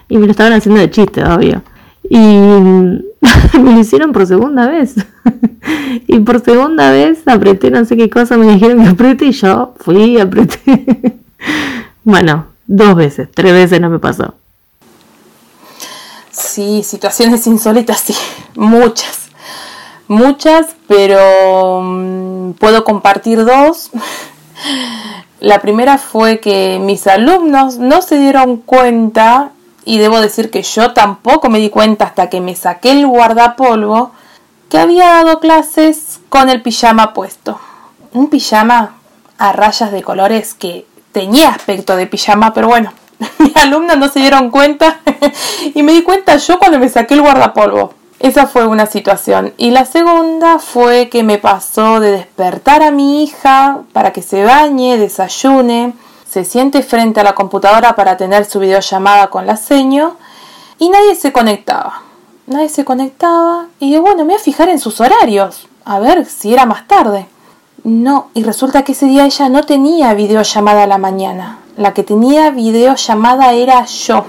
Y 0.09 0.17
me 0.17 0.25
lo 0.25 0.31
estaban 0.31 0.53
haciendo 0.53 0.81
de 0.81 0.89
chiste, 0.89 1.23
obvio. 1.23 1.61
Y 2.09 2.17
me 3.59 3.73
lo 3.73 3.79
hicieron 3.79 4.11
por 4.11 4.25
segunda 4.27 4.67
vez. 4.67 4.95
y 6.07 6.19
por 6.19 6.41
segunda 6.41 6.91
vez 6.91 7.19
apreté 7.27 7.71
no 7.71 7.85
sé 7.85 7.95
qué 7.97 8.09
cosa, 8.09 8.37
me 8.37 8.51
dijeron 8.53 8.83
que 8.83 8.89
apriete 8.89 9.25
y 9.25 9.31
yo 9.31 9.73
fui 9.79 10.19
apreté. 10.19 11.17
bueno, 12.03 12.47
dos 12.67 12.95
veces, 12.95 13.29
tres 13.33 13.53
veces 13.53 13.79
no 13.81 13.89
me 13.89 13.99
pasó. 13.99 14.35
Sí, 16.31 16.83
situaciones 16.83 17.45
insólitas, 17.47 17.99
sí, 17.99 18.15
muchas, 18.55 19.27
muchas, 20.07 20.67
pero 20.87 21.81
mm, 21.81 22.51
puedo 22.53 22.83
compartir 22.83 23.45
dos. 23.45 23.91
La 25.39 25.59
primera 25.61 25.97
fue 25.97 26.39
que 26.39 26.79
mis 26.81 27.05
alumnos 27.05 27.77
no 27.77 28.01
se 28.01 28.17
dieron 28.17 28.57
cuenta 28.57 29.51
y 29.85 29.97
debo 29.97 30.19
decir 30.19 30.49
que 30.49 30.63
yo 30.63 30.93
tampoco 30.93 31.49
me 31.49 31.59
di 31.59 31.69
cuenta 31.69 32.05
hasta 32.05 32.29
que 32.29 32.41
me 32.41 32.55
saqué 32.55 32.91
el 32.91 33.07
guardapolvo 33.07 34.11
que 34.69 34.79
había 34.79 35.07
dado 35.07 35.39
clases 35.39 36.19
con 36.29 36.49
el 36.49 36.61
pijama 36.61 37.13
puesto. 37.13 37.59
Un 38.11 38.29
pijama 38.29 38.95
a 39.37 39.53
rayas 39.53 39.91
de 39.91 40.01
colores 40.01 40.53
que 40.53 40.85
tenía 41.11 41.49
aspecto 41.49 41.95
de 41.95 42.07
pijama, 42.07 42.53
pero 42.53 42.67
bueno, 42.67 42.93
mis 43.39 43.55
alumnos 43.55 43.97
no 43.97 44.07
se 44.07 44.19
dieron 44.19 44.49
cuenta 44.49 44.99
y 45.75 45.83
me 45.83 45.93
di 45.93 46.03
cuenta 46.03 46.37
yo 46.37 46.59
cuando 46.59 46.79
me 46.79 46.89
saqué 46.89 47.13
el 47.13 47.21
guardapolvo. 47.21 47.93
Esa 48.19 48.47
fue 48.47 48.65
una 48.65 48.85
situación. 48.85 49.53
Y 49.57 49.71
la 49.71 49.83
segunda 49.83 50.57
fue 50.57 51.09
que 51.09 51.23
me 51.23 51.39
pasó 51.39 51.99
de 51.99 52.11
despertar 52.11 52.81
a 52.81 52.89
mi 52.89 53.21
hija 53.21 53.81
para 53.91 54.13
que 54.13 54.21
se 54.21 54.45
bañe, 54.45 54.97
desayune, 54.97 55.93
se 56.33 56.45
siente 56.45 56.81
frente 56.81 57.19
a 57.19 57.23
la 57.23 57.35
computadora 57.35 57.95
para 57.95 58.17
tener 58.17 58.45
su 58.45 58.59
videollamada 58.59 59.27
con 59.27 59.45
la 59.45 59.55
seño 59.55 60.15
y 60.79 60.89
nadie 60.89 61.13
se 61.13 61.31
conectaba. 61.31 62.01
Nadie 62.47 62.69
se 62.69 62.83
conectaba 62.83 63.67
y 63.79 63.95
bueno, 63.99 64.25
me 64.25 64.33
voy 64.33 64.35
a 64.37 64.39
fijar 64.39 64.67
en 64.69 64.79
sus 64.79 64.99
horarios, 64.99 65.67
a 65.85 65.99
ver 65.99 66.25
si 66.25 66.51
era 66.51 66.65
más 66.65 66.87
tarde. 66.87 67.27
No, 67.83 68.29
y 68.33 68.41
resulta 68.41 68.81
que 68.81 68.93
ese 68.93 69.05
día 69.05 69.25
ella 69.25 69.47
no 69.47 69.63
tenía 69.63 70.15
videollamada 70.15 70.83
a 70.83 70.87
la 70.87 70.97
mañana. 70.97 71.59
La 71.77 71.93
que 71.93 72.01
tenía 72.01 72.49
videollamada 72.49 73.53
era 73.53 73.85
yo. 73.85 74.25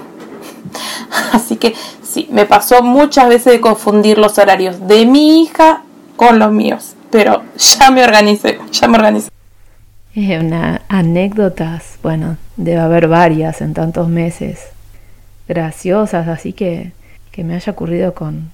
Así 1.33 1.55
que 1.55 1.73
sí, 2.03 2.27
me 2.29 2.45
pasó 2.45 2.83
muchas 2.83 3.29
veces 3.29 3.53
de 3.53 3.61
confundir 3.61 4.19
los 4.19 4.37
horarios 4.37 4.87
de 4.87 5.07
mi 5.07 5.41
hija 5.41 5.81
con 6.17 6.37
los 6.37 6.51
míos. 6.51 6.93
Pero 7.09 7.41
ya 7.57 7.89
me 7.89 8.03
organicé, 8.03 8.59
ya 8.71 8.87
me 8.87 8.97
organicé. 8.97 9.34
Anécdotas, 10.87 11.99
bueno, 12.01 12.37
debe 12.55 12.79
haber 12.79 13.07
varias 13.07 13.61
en 13.61 13.73
tantos 13.73 14.07
meses 14.07 14.67
graciosas, 15.47 16.27
así 16.27 16.53
que 16.53 16.93
que 17.35 17.43
me 17.43 17.55
haya 17.55 17.73
ocurrido 17.73 18.13
con, 18.13 18.49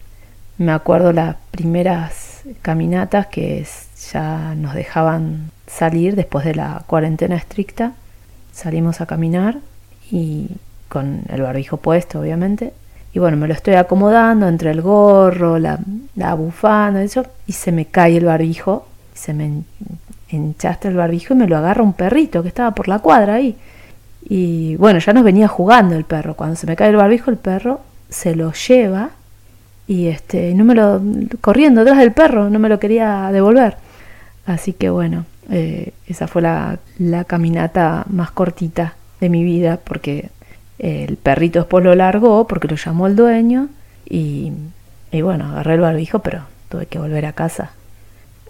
me 0.57 0.71
acuerdo 0.71 1.13
las 1.13 1.35
primeras 1.51 2.41
caminatas 2.63 3.27
que 3.27 3.63
ya 4.11 4.55
nos 4.55 4.73
dejaban 4.73 5.51
salir 5.67 6.15
después 6.15 6.45
de 6.45 6.55
la 6.55 6.83
cuarentena 6.87 7.35
estricta, 7.35 7.93
salimos 8.51 8.99
a 8.99 9.05
caminar 9.05 9.59
y 10.09 10.47
con 10.89 11.21
el 11.29 11.43
barbijo 11.43 11.77
puesto, 11.77 12.21
obviamente. 12.21 12.73
Y 13.13 13.19
bueno, 13.19 13.37
me 13.37 13.47
lo 13.47 13.53
estoy 13.53 13.75
acomodando 13.75 14.47
entre 14.47 14.71
el 14.71 14.81
gorro, 14.81 15.59
la, 15.59 15.77
la 16.15 16.33
bufanda, 16.33 17.03
eso, 17.03 17.23
y 17.45 17.51
se 17.51 17.71
me 17.71 17.85
cae 17.85 18.17
el 18.17 18.25
barbijo, 18.25 18.87
se 19.13 19.35
me 19.35 19.61
hinchaste 20.31 20.87
el 20.87 20.95
barbijo 20.95 21.33
y 21.33 21.37
me 21.37 21.47
lo 21.47 21.57
agarra 21.57 21.83
un 21.83 21.93
perrito 21.93 22.41
que 22.41 22.47
estaba 22.47 22.71
por 22.71 22.87
la 22.87 22.99
cuadra 22.99 23.35
ahí. 23.35 23.55
Y 24.23 24.75
bueno, 24.75 24.99
ya 24.99 25.13
nos 25.13 25.23
venía 25.23 25.47
jugando 25.47 25.95
el 25.95 26.05
perro. 26.05 26.35
Cuando 26.35 26.55
se 26.55 26.67
me 26.67 26.75
cae 26.75 26.89
el 26.89 26.95
barbijo, 26.95 27.31
el 27.31 27.37
perro 27.37 27.81
se 28.09 28.35
lo 28.35 28.53
lleva 28.53 29.11
y 29.87 30.07
este, 30.07 30.53
no 30.53 30.63
me 30.63 30.75
lo, 30.75 31.01
corriendo 31.41 31.81
detrás 31.81 31.99
del 31.99 32.11
perro, 32.11 32.49
no 32.49 32.59
me 32.59 32.69
lo 32.69 32.79
quería 32.79 33.29
devolver. 33.31 33.77
Así 34.45 34.73
que 34.73 34.89
bueno, 34.89 35.25
eh, 35.49 35.93
esa 36.07 36.27
fue 36.27 36.41
la, 36.41 36.79
la, 36.97 37.23
caminata 37.25 38.05
más 38.09 38.31
cortita 38.31 38.95
de 39.19 39.29
mi 39.29 39.43
vida 39.43 39.79
porque 39.83 40.29
el 40.79 41.17
perrito 41.17 41.59
después 41.59 41.83
lo 41.83 41.93
largó 41.93 42.47
porque 42.47 42.67
lo 42.67 42.75
llamó 42.75 43.07
el 43.07 43.15
dueño 43.15 43.69
y, 44.09 44.51
y 45.11 45.21
bueno, 45.21 45.45
agarré 45.45 45.75
el 45.75 45.81
barbijo, 45.81 46.19
pero 46.19 46.43
tuve 46.69 46.85
que 46.85 46.99
volver 46.99 47.25
a 47.25 47.33
casa 47.33 47.71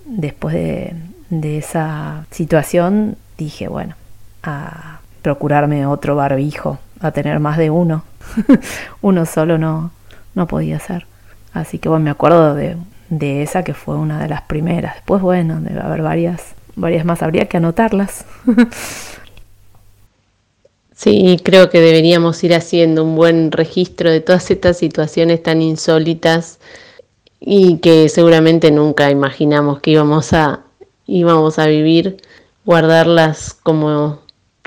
después 0.06 0.54
de, 0.54 0.94
de 1.32 1.58
esa 1.58 2.26
situación 2.30 3.16
dije, 3.38 3.68
bueno, 3.68 3.96
a 4.44 5.00
procurarme 5.24 5.88
otro 5.88 6.16
barbijo, 6.16 6.78
a 7.00 7.12
tener 7.12 7.40
más 7.40 7.58
de 7.58 7.72
uno. 7.72 8.04
uno 9.02 9.26
solo 9.26 9.58
no, 9.58 9.92
no 10.36 10.46
podía 10.46 10.80
ser. 10.80 11.08
Así 11.54 11.80
que 11.80 11.90
bueno, 11.90 12.04
me 12.04 12.12
acuerdo 12.12 12.54
de, 12.54 12.78
de, 13.10 13.42
esa 13.42 13.64
que 13.64 13.74
fue 13.74 13.96
una 13.96 14.22
de 14.22 14.30
las 14.30 14.44
primeras. 14.44 14.96
Después, 14.96 15.22
bueno, 15.22 15.60
debe 15.62 15.82
haber 15.82 16.02
varias, 16.02 16.54
varias 16.76 17.06
más, 17.06 17.24
habría 17.24 17.48
que 17.48 17.58
anotarlas. 17.58 18.26
Sí, 20.94 21.40
creo 21.44 21.72
que 21.72 21.82
deberíamos 21.82 22.44
ir 22.44 22.54
haciendo 22.54 23.04
un 23.04 23.16
buen 23.16 23.52
registro 23.52 24.12
de 24.12 24.22
todas 24.22 24.52
estas 24.52 24.78
situaciones 24.78 25.42
tan 25.42 25.60
insólitas 25.64 26.60
y 27.40 27.80
que 27.80 28.08
seguramente 28.08 28.70
nunca 28.70 29.10
imaginamos 29.10 29.80
que 29.80 29.90
íbamos 29.90 30.32
a, 30.34 30.60
íbamos 31.12 31.60
a 31.60 31.68
vivir, 31.68 32.18
guardarlas 32.66 33.54
como 33.54 34.22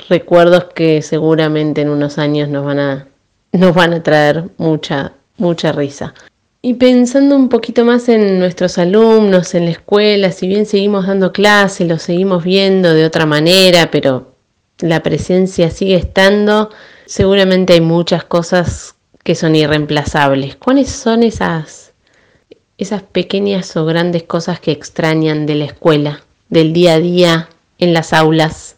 recuerdos 0.08 0.64
que 0.74 1.02
seguramente 1.02 1.80
en 1.80 1.88
unos 1.88 2.18
años 2.18 2.48
nos 2.48 2.64
van 2.64 2.78
a, 2.78 3.08
nos 3.52 3.74
van 3.74 3.94
a 3.94 4.02
traer 4.02 4.50
mucha, 4.58 5.12
mucha 5.38 5.72
risa. 5.72 6.14
Y 6.60 6.74
pensando 6.74 7.36
un 7.36 7.48
poquito 7.48 7.84
más 7.84 8.08
en 8.08 8.38
nuestros 8.38 8.78
alumnos, 8.78 9.54
en 9.54 9.66
la 9.66 9.72
escuela, 9.72 10.32
si 10.32 10.48
bien 10.48 10.66
seguimos 10.66 11.06
dando 11.06 11.32
clases, 11.32 11.86
los 11.86 12.02
seguimos 12.02 12.42
viendo 12.42 12.94
de 12.94 13.04
otra 13.04 13.26
manera, 13.26 13.90
pero 13.90 14.34
la 14.78 15.02
presencia 15.02 15.70
sigue 15.70 15.96
estando, 15.96 16.70
seguramente 17.06 17.74
hay 17.74 17.80
muchas 17.80 18.24
cosas 18.24 18.96
que 19.22 19.34
son 19.34 19.54
irreemplazables. 19.54 20.56
¿Cuáles 20.56 20.90
son 20.90 21.22
esas, 21.22 21.92
esas 22.78 23.02
pequeñas 23.02 23.76
o 23.76 23.84
grandes 23.84 24.24
cosas 24.24 24.58
que 24.58 24.72
extrañan 24.72 25.46
de 25.46 25.54
la 25.56 25.64
escuela, 25.66 26.23
del 26.48 26.72
día 26.72 26.94
a 26.94 26.98
día, 26.98 27.48
en 27.78 27.94
las 27.94 28.12
aulas? 28.12 28.76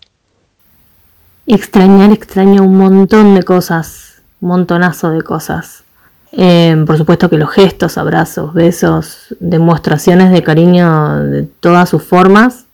Extrañar, 1.46 2.12
extraño 2.12 2.62
un 2.62 2.76
montón 2.76 3.34
de 3.34 3.42
cosas, 3.42 4.22
un 4.40 4.48
montonazo 4.48 5.10
de 5.10 5.22
cosas. 5.22 5.84
Eh, 6.32 6.82
por 6.86 6.98
supuesto 6.98 7.30
que 7.30 7.38
los 7.38 7.50
gestos, 7.50 7.98
abrazos, 7.98 8.52
besos, 8.52 9.34
demostraciones 9.40 10.32
de 10.32 10.42
cariño 10.42 11.22
de 11.22 11.44
todas 11.44 11.88
sus 11.88 12.02
formas 12.02 12.66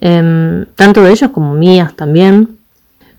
Em, 0.00 0.66
tanto 0.74 1.02
de 1.02 1.12
ellos 1.12 1.30
como 1.30 1.54
mías 1.54 1.94
también. 1.94 2.58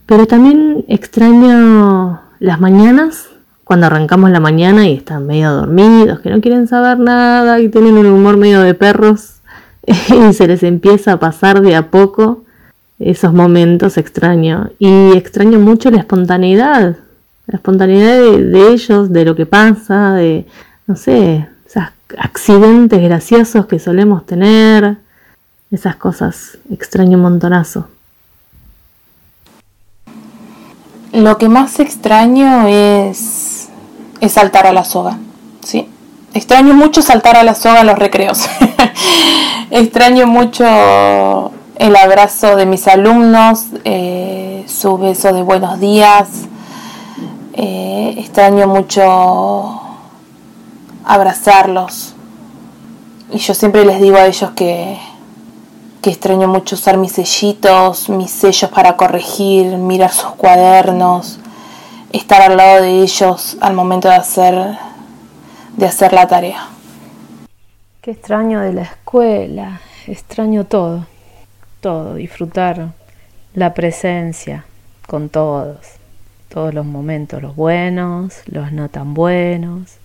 Pero 0.05 0.27
también 0.27 0.85
extraño 0.87 2.21
las 2.39 2.59
mañanas, 2.59 3.29
cuando 3.63 3.87
arrancamos 3.87 4.29
la 4.29 4.39
mañana 4.39 4.87
y 4.87 4.97
están 4.97 5.25
medio 5.25 5.51
dormidos, 5.51 6.19
que 6.19 6.29
no 6.29 6.41
quieren 6.41 6.67
saber 6.67 6.99
nada, 6.99 7.59
y 7.59 7.69
tienen 7.69 7.97
un 7.97 8.05
humor 8.05 8.37
medio 8.37 8.61
de 8.61 8.75
perros, 8.75 9.34
y 10.29 10.33
se 10.33 10.47
les 10.47 10.63
empieza 10.63 11.13
a 11.13 11.19
pasar 11.19 11.61
de 11.61 11.75
a 11.75 11.89
poco 11.89 12.43
esos 12.99 13.33
momentos 13.33 13.97
extraño. 13.97 14.69
Y 14.79 15.11
extraño 15.17 15.59
mucho 15.59 15.91
la 15.91 15.99
espontaneidad, 15.99 16.97
la 17.47 17.55
espontaneidad 17.55 18.17
de, 18.17 18.43
de 18.43 18.71
ellos, 18.71 19.11
de 19.11 19.25
lo 19.25 19.35
que 19.35 19.45
pasa, 19.45 20.13
de, 20.13 20.45
no 20.87 20.95
sé, 20.95 21.47
esos 21.65 21.83
accidentes 22.17 23.01
graciosos 23.01 23.65
que 23.65 23.79
solemos 23.79 24.25
tener 24.25 24.97
esas 25.71 25.95
cosas. 25.95 26.57
Extraño 26.71 27.17
un 27.17 27.23
montonazo. 27.23 27.87
Lo 31.11 31.37
que 31.37 31.47
más 31.47 31.79
extraño 31.79 32.67
es, 32.67 33.69
es 34.19 34.31
saltar 34.33 34.67
a 34.67 34.73
la 34.73 34.83
soga. 34.83 35.17
¿sí? 35.63 35.87
Extraño 36.33 36.73
mucho 36.73 37.01
saltar 37.01 37.37
a 37.37 37.43
la 37.43 37.55
soga 37.55 37.81
en 37.81 37.87
los 37.87 37.97
recreos. 37.97 38.49
extraño 39.71 40.27
mucho 40.27 41.51
el 41.77 41.95
abrazo 41.95 42.55
de 42.55 42.65
mis 42.65 42.87
alumnos, 42.87 43.65
eh, 43.83 44.63
su 44.67 44.97
beso 44.97 45.33
de 45.33 45.41
buenos 45.41 45.79
días. 45.79 46.29
Eh, 47.53 48.15
extraño 48.17 48.67
mucho 48.67 49.81
abrazarlos. 51.05 52.13
Y 53.31 53.39
yo 53.39 53.53
siempre 53.53 53.85
les 53.85 53.99
digo 53.99 54.17
a 54.17 54.25
ellos 54.25 54.51
que, 54.51 54.97
que 56.01 56.09
extraño 56.09 56.47
mucho 56.47 56.75
usar 56.75 56.97
mis 56.97 57.13
sellitos, 57.13 58.09
mis 58.09 58.31
sellos 58.31 58.69
para 58.71 58.97
corregir, 58.97 59.77
mirar 59.77 60.11
sus 60.11 60.31
cuadernos, 60.31 61.39
estar 62.11 62.41
al 62.41 62.57
lado 62.57 62.81
de 62.81 63.01
ellos 63.01 63.57
al 63.61 63.73
momento 63.73 64.09
de 64.09 64.15
hacer, 64.15 64.77
de 65.75 65.85
hacer 65.85 66.13
la 66.13 66.27
tarea. 66.27 66.74
Qué 68.05 68.11
extraño 68.11 68.61
de 68.61 68.71
la 68.71 68.83
escuela, 68.83 69.81
extraño 70.05 70.65
todo, 70.65 71.07
todo, 71.81 72.13
disfrutar 72.13 72.93
la 73.55 73.73
presencia 73.73 74.63
con 75.07 75.29
todos, 75.29 75.79
todos 76.49 76.71
los 76.71 76.85
momentos, 76.85 77.41
los 77.41 77.55
buenos, 77.55 78.43
los 78.45 78.71
no 78.71 78.89
tan 78.89 79.15
buenos, 79.15 79.95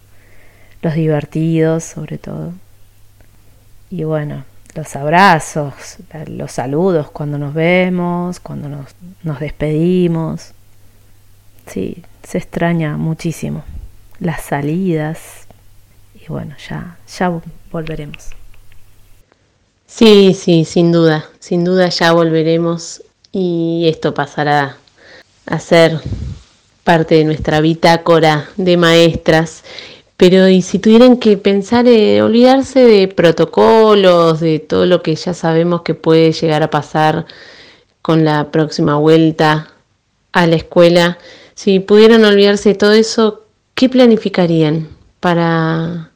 los 0.80 0.94
divertidos 0.94 1.84
sobre 1.84 2.16
todo. 2.16 2.54
Y 3.90 4.04
bueno, 4.04 4.44
los 4.74 4.96
abrazos, 4.96 5.98
los 6.26 6.52
saludos 6.52 7.10
cuando 7.10 7.36
nos 7.36 7.52
vemos, 7.52 8.40
cuando 8.40 8.70
nos, 8.70 8.94
nos 9.22 9.40
despedimos. 9.40 10.54
Sí, 11.66 12.02
se 12.22 12.38
extraña 12.38 12.96
muchísimo. 12.96 13.62
Las 14.20 14.40
salidas. 14.40 15.46
Y 16.14 16.26
bueno, 16.28 16.54
ya, 16.66 16.96
ya 17.06 17.28
volveremos. 17.70 18.30
Sí, 19.86 20.34
sí, 20.34 20.64
sin 20.64 20.92
duda, 20.92 21.28
sin 21.40 21.64
duda 21.64 21.88
ya 21.88 22.12
volveremos 22.12 23.02
y 23.32 23.86
esto 23.88 24.14
pasará 24.14 24.76
a 25.46 25.58
ser 25.58 26.00
parte 26.84 27.16
de 27.16 27.24
nuestra 27.24 27.60
bitácora 27.60 28.48
de 28.56 28.76
maestras 28.76 29.62
pero 30.20 30.50
y 30.50 30.60
si 30.60 30.78
tuvieran 30.78 31.16
que 31.16 31.38
pensar, 31.38 31.88
en 31.88 32.22
olvidarse 32.22 32.80
de 32.80 33.08
protocolos, 33.08 34.40
de 34.40 34.58
todo 34.58 34.84
lo 34.84 35.02
que 35.02 35.14
ya 35.14 35.32
sabemos 35.32 35.80
que 35.80 35.94
puede 35.94 36.32
llegar 36.32 36.62
a 36.62 36.68
pasar 36.68 37.24
con 38.02 38.22
la 38.22 38.50
próxima 38.50 38.98
vuelta 38.98 39.72
a 40.32 40.46
la 40.46 40.56
escuela, 40.56 41.16
si 41.54 41.80
pudieran 41.80 42.22
olvidarse 42.26 42.68
de 42.68 42.74
todo 42.74 42.92
eso, 42.92 43.46
¿qué 43.74 43.88
planificarían 43.88 44.88
para, 45.20 46.09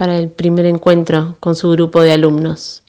para 0.00 0.16
el 0.16 0.30
primer 0.30 0.64
encuentro 0.64 1.36
con 1.40 1.54
su 1.54 1.70
grupo 1.72 2.00
de 2.00 2.14
alumnos? 2.14 2.82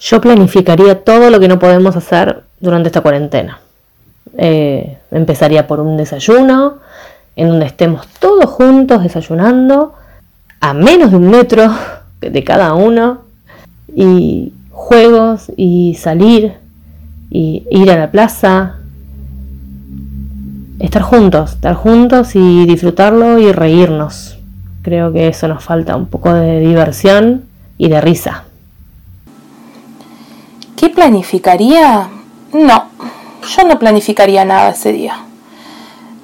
Yo 0.00 0.22
planificaría 0.22 1.04
todo 1.04 1.28
lo 1.28 1.38
que 1.38 1.48
no 1.48 1.58
podemos 1.58 1.94
hacer 1.96 2.44
durante 2.58 2.86
esta 2.88 3.02
cuarentena. 3.02 3.60
Eh, 4.38 4.96
empezaría 5.10 5.66
por 5.66 5.80
un 5.80 5.98
desayuno, 5.98 6.78
en 7.36 7.48
donde 7.48 7.66
estemos 7.66 8.08
todos 8.18 8.46
juntos 8.46 9.02
desayunando 9.02 9.92
a 10.60 10.72
menos 10.72 11.10
de 11.10 11.16
un 11.18 11.28
metro 11.28 11.70
de 12.22 12.42
cada 12.42 12.72
uno 12.72 13.20
y 13.94 14.54
juegos 14.70 15.52
y 15.58 15.94
salir 16.00 16.54
y 17.28 17.66
ir 17.70 17.90
a 17.90 17.98
la 17.98 18.10
plaza 18.10 18.75
estar 20.78 21.02
juntos 21.02 21.54
estar 21.54 21.74
juntos 21.74 22.34
y 22.34 22.66
disfrutarlo 22.66 23.38
y 23.38 23.52
reírnos. 23.52 24.38
Creo 24.82 25.12
que 25.12 25.28
eso 25.28 25.48
nos 25.48 25.64
falta 25.64 25.96
un 25.96 26.06
poco 26.06 26.32
de 26.32 26.60
diversión 26.60 27.44
y 27.78 27.88
de 27.88 28.00
risa. 28.00 28.44
¿qué 30.76 30.90
planificaría? 30.90 32.08
no 32.52 32.84
yo 33.46 33.64
no 33.64 33.78
planificaría 33.78 34.44
nada 34.44 34.70
ese 34.70 34.92
día. 34.92 35.20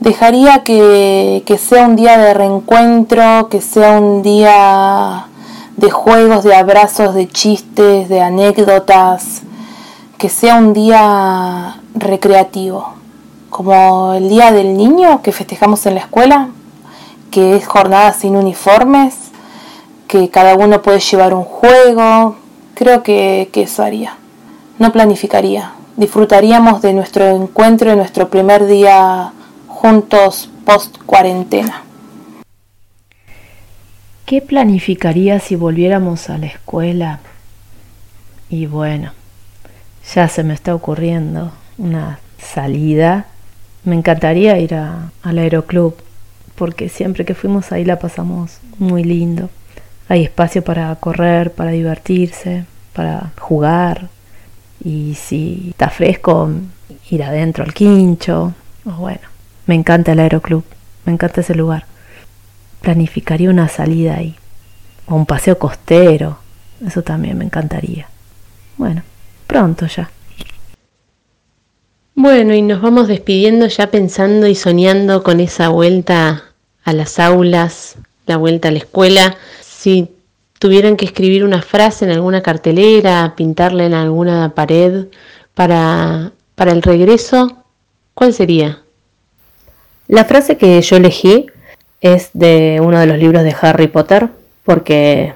Dejaría 0.00 0.64
que, 0.64 1.42
sea 1.58 1.86
un 1.86 1.94
día 1.94 2.18
de 2.18 2.34
reencuentro, 2.34 3.48
que 3.48 3.60
sea 3.60 4.00
un 4.00 4.22
día 4.22 5.26
de 5.76 5.90
juegos, 5.90 6.42
de 6.42 6.56
abrazos, 6.56 7.14
de 7.14 7.28
chistes, 7.28 8.08
de 8.08 8.20
anécdotas, 8.20 9.42
que 10.18 10.28
sea 10.28 10.56
un 10.56 10.72
día 10.72 11.76
recreativo, 11.94 12.94
como 13.52 14.14
el 14.14 14.30
Día 14.30 14.50
del 14.50 14.78
Niño 14.78 15.20
que 15.20 15.30
festejamos 15.30 15.84
en 15.84 15.96
la 15.96 16.00
escuela, 16.00 16.48
que 17.30 17.54
es 17.54 17.66
jornada 17.66 18.14
sin 18.14 18.34
uniformes, 18.34 19.14
que 20.08 20.30
cada 20.30 20.54
uno 20.54 20.80
puede 20.80 21.00
llevar 21.00 21.34
un 21.34 21.44
juego, 21.44 22.36
creo 22.74 23.02
que, 23.02 23.50
que 23.52 23.64
eso 23.64 23.82
haría, 23.82 24.16
no 24.78 24.90
planificaría, 24.90 25.74
disfrutaríamos 25.98 26.80
de 26.80 26.94
nuestro 26.94 27.28
encuentro, 27.28 27.90
de 27.90 27.96
nuestro 27.96 28.30
primer 28.30 28.64
día 28.66 29.32
juntos 29.68 30.48
post 30.64 30.96
cuarentena. 31.04 31.82
¿Qué 34.24 34.40
planificaría 34.40 35.40
si 35.40 35.56
volviéramos 35.56 36.30
a 36.30 36.38
la 36.38 36.46
escuela? 36.46 37.20
Y 38.48 38.64
bueno, 38.64 39.12
ya 40.14 40.26
se 40.28 40.42
me 40.42 40.54
está 40.54 40.74
ocurriendo 40.74 41.52
una 41.76 42.18
salida. 42.38 43.26
Me 43.84 43.96
encantaría 43.96 44.58
ir 44.58 44.74
al 44.74 45.38
aeroclub, 45.38 45.96
porque 46.54 46.88
siempre 46.88 47.24
que 47.24 47.34
fuimos 47.34 47.72
ahí 47.72 47.84
la 47.84 47.98
pasamos 47.98 48.58
muy 48.78 49.02
lindo. 49.02 49.50
Hay 50.08 50.22
espacio 50.24 50.62
para 50.62 50.94
correr, 50.96 51.52
para 51.52 51.70
divertirse, 51.70 52.64
para 52.92 53.32
jugar. 53.38 54.08
Y 54.84 55.14
si 55.14 55.68
está 55.70 55.90
fresco, 55.90 56.50
ir 57.10 57.22
adentro 57.22 57.64
al 57.64 57.74
quincho. 57.74 58.54
O 58.84 58.92
bueno, 58.92 59.20
me 59.66 59.74
encanta 59.74 60.12
el 60.12 60.20
aeroclub, 60.20 60.64
me 61.04 61.12
encanta 61.12 61.40
ese 61.40 61.54
lugar. 61.54 61.86
Planificaría 62.80 63.50
una 63.50 63.68
salida 63.68 64.16
ahí, 64.16 64.36
o 65.06 65.14
un 65.14 65.26
paseo 65.26 65.58
costero, 65.58 66.38
eso 66.86 67.02
también 67.02 67.38
me 67.38 67.44
encantaría. 67.44 68.08
Bueno, 68.76 69.02
pronto 69.46 69.86
ya. 69.86 70.10
Bueno, 72.14 72.54
y 72.54 72.60
nos 72.60 72.82
vamos 72.82 73.08
despidiendo 73.08 73.66
ya 73.68 73.90
pensando 73.90 74.46
y 74.46 74.54
soñando 74.54 75.22
con 75.22 75.40
esa 75.40 75.70
vuelta 75.70 76.44
a 76.84 76.92
las 76.92 77.18
aulas, 77.18 77.96
la 78.26 78.36
vuelta 78.36 78.68
a 78.68 78.70
la 78.70 78.78
escuela. 78.78 79.36
Si 79.62 80.10
tuvieran 80.58 80.96
que 80.96 81.06
escribir 81.06 81.42
una 81.42 81.62
frase 81.62 82.04
en 82.04 82.10
alguna 82.10 82.42
cartelera, 82.42 83.32
pintarla 83.34 83.86
en 83.86 83.94
alguna 83.94 84.54
pared 84.54 85.06
para, 85.54 86.32
para 86.54 86.72
el 86.72 86.82
regreso, 86.82 87.64
¿cuál 88.12 88.34
sería? 88.34 88.82
La 90.06 90.26
frase 90.26 90.58
que 90.58 90.82
yo 90.82 90.96
elegí 90.96 91.46
es 92.02 92.28
de 92.34 92.78
uno 92.82 93.00
de 93.00 93.06
los 93.06 93.16
libros 93.16 93.42
de 93.42 93.56
Harry 93.58 93.88
Potter 93.88 94.28
porque 94.64 95.32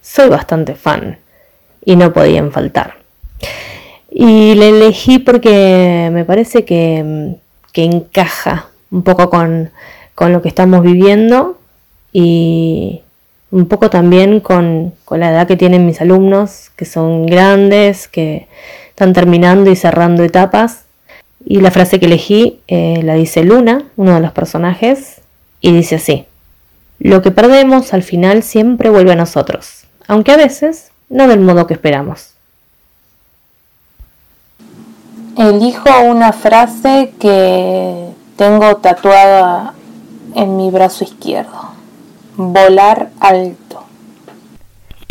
soy 0.00 0.28
bastante 0.28 0.76
fan 0.76 1.18
y 1.84 1.96
no 1.96 2.12
podían 2.12 2.52
faltar. 2.52 2.98
Y 4.10 4.54
la 4.54 4.66
elegí 4.66 5.18
porque 5.18 6.10
me 6.12 6.24
parece 6.24 6.64
que, 6.64 7.36
encaja 7.74 8.68
un 8.90 9.02
poco 9.02 9.30
con, 9.30 9.70
lo 10.18 10.42
que 10.42 10.48
estamos 10.48 10.82
viviendo 10.82 11.58
y, 12.12 13.00
un 13.50 13.66
poco 13.66 13.88
también 13.88 14.40
con, 14.40 14.92
la 15.10 15.30
edad 15.30 15.46
que 15.46 15.56
tienen 15.56 15.86
mis 15.86 16.00
alumnos, 16.00 16.70
que 16.76 16.84
son 16.84 17.26
grandes, 17.26 18.08
que 18.08 18.48
están 18.90 19.12
terminando 19.12 19.70
y 19.70 19.76
cerrando 19.76 20.24
etapas. 20.24 20.84
Y 21.44 21.60
la 21.60 21.70
frase 21.70 21.98
que 21.98 22.06
elegí 22.06 22.60
eh, 22.68 23.00
la 23.02 23.14
dice 23.14 23.44
Luna, 23.44 23.84
uno 23.96 24.14
de 24.14 24.20
los 24.20 24.32
personajes, 24.32 25.22
y 25.60 25.72
dice 25.72 25.96
así, 25.96 26.26
lo 26.98 27.22
que 27.22 27.30
perdemos 27.30 27.94
al 27.94 28.02
final 28.02 28.42
siempre 28.42 28.90
vuelve 28.90 29.12
a 29.12 29.16
nosotros, 29.16 29.84
aunque 30.06 30.32
a 30.32 30.36
veces 30.36 30.90
no 31.08 31.26
del 31.28 31.40
modo 31.40 31.66
que 31.66 31.74
esperamos. 31.74 32.29
Elijo 35.40 35.88
una 36.04 36.34
frase 36.34 37.14
que 37.18 38.10
tengo 38.36 38.76
tatuada 38.76 39.72
en 40.34 40.58
mi 40.58 40.70
brazo 40.70 41.02
izquierdo. 41.02 41.70
Volar 42.36 43.10
alto. 43.20 43.84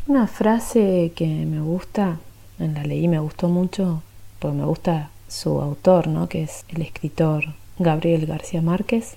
Una 0.05 0.27
frase 0.27 1.13
que 1.15 1.25
me 1.25 1.61
gusta, 1.61 2.17
en 2.59 2.75
la 2.75 2.83
leí 2.83 3.07
me 3.07 3.17
gustó 3.17 3.49
mucho, 3.49 4.03
porque 4.37 4.57
me 4.57 4.65
gusta 4.65 5.09
su 5.27 5.59
autor, 5.59 6.05
¿no? 6.05 6.29
que 6.29 6.43
es 6.43 6.63
el 6.69 6.83
escritor 6.83 7.45
Gabriel 7.79 8.27
García 8.27 8.61
Márquez. 8.61 9.15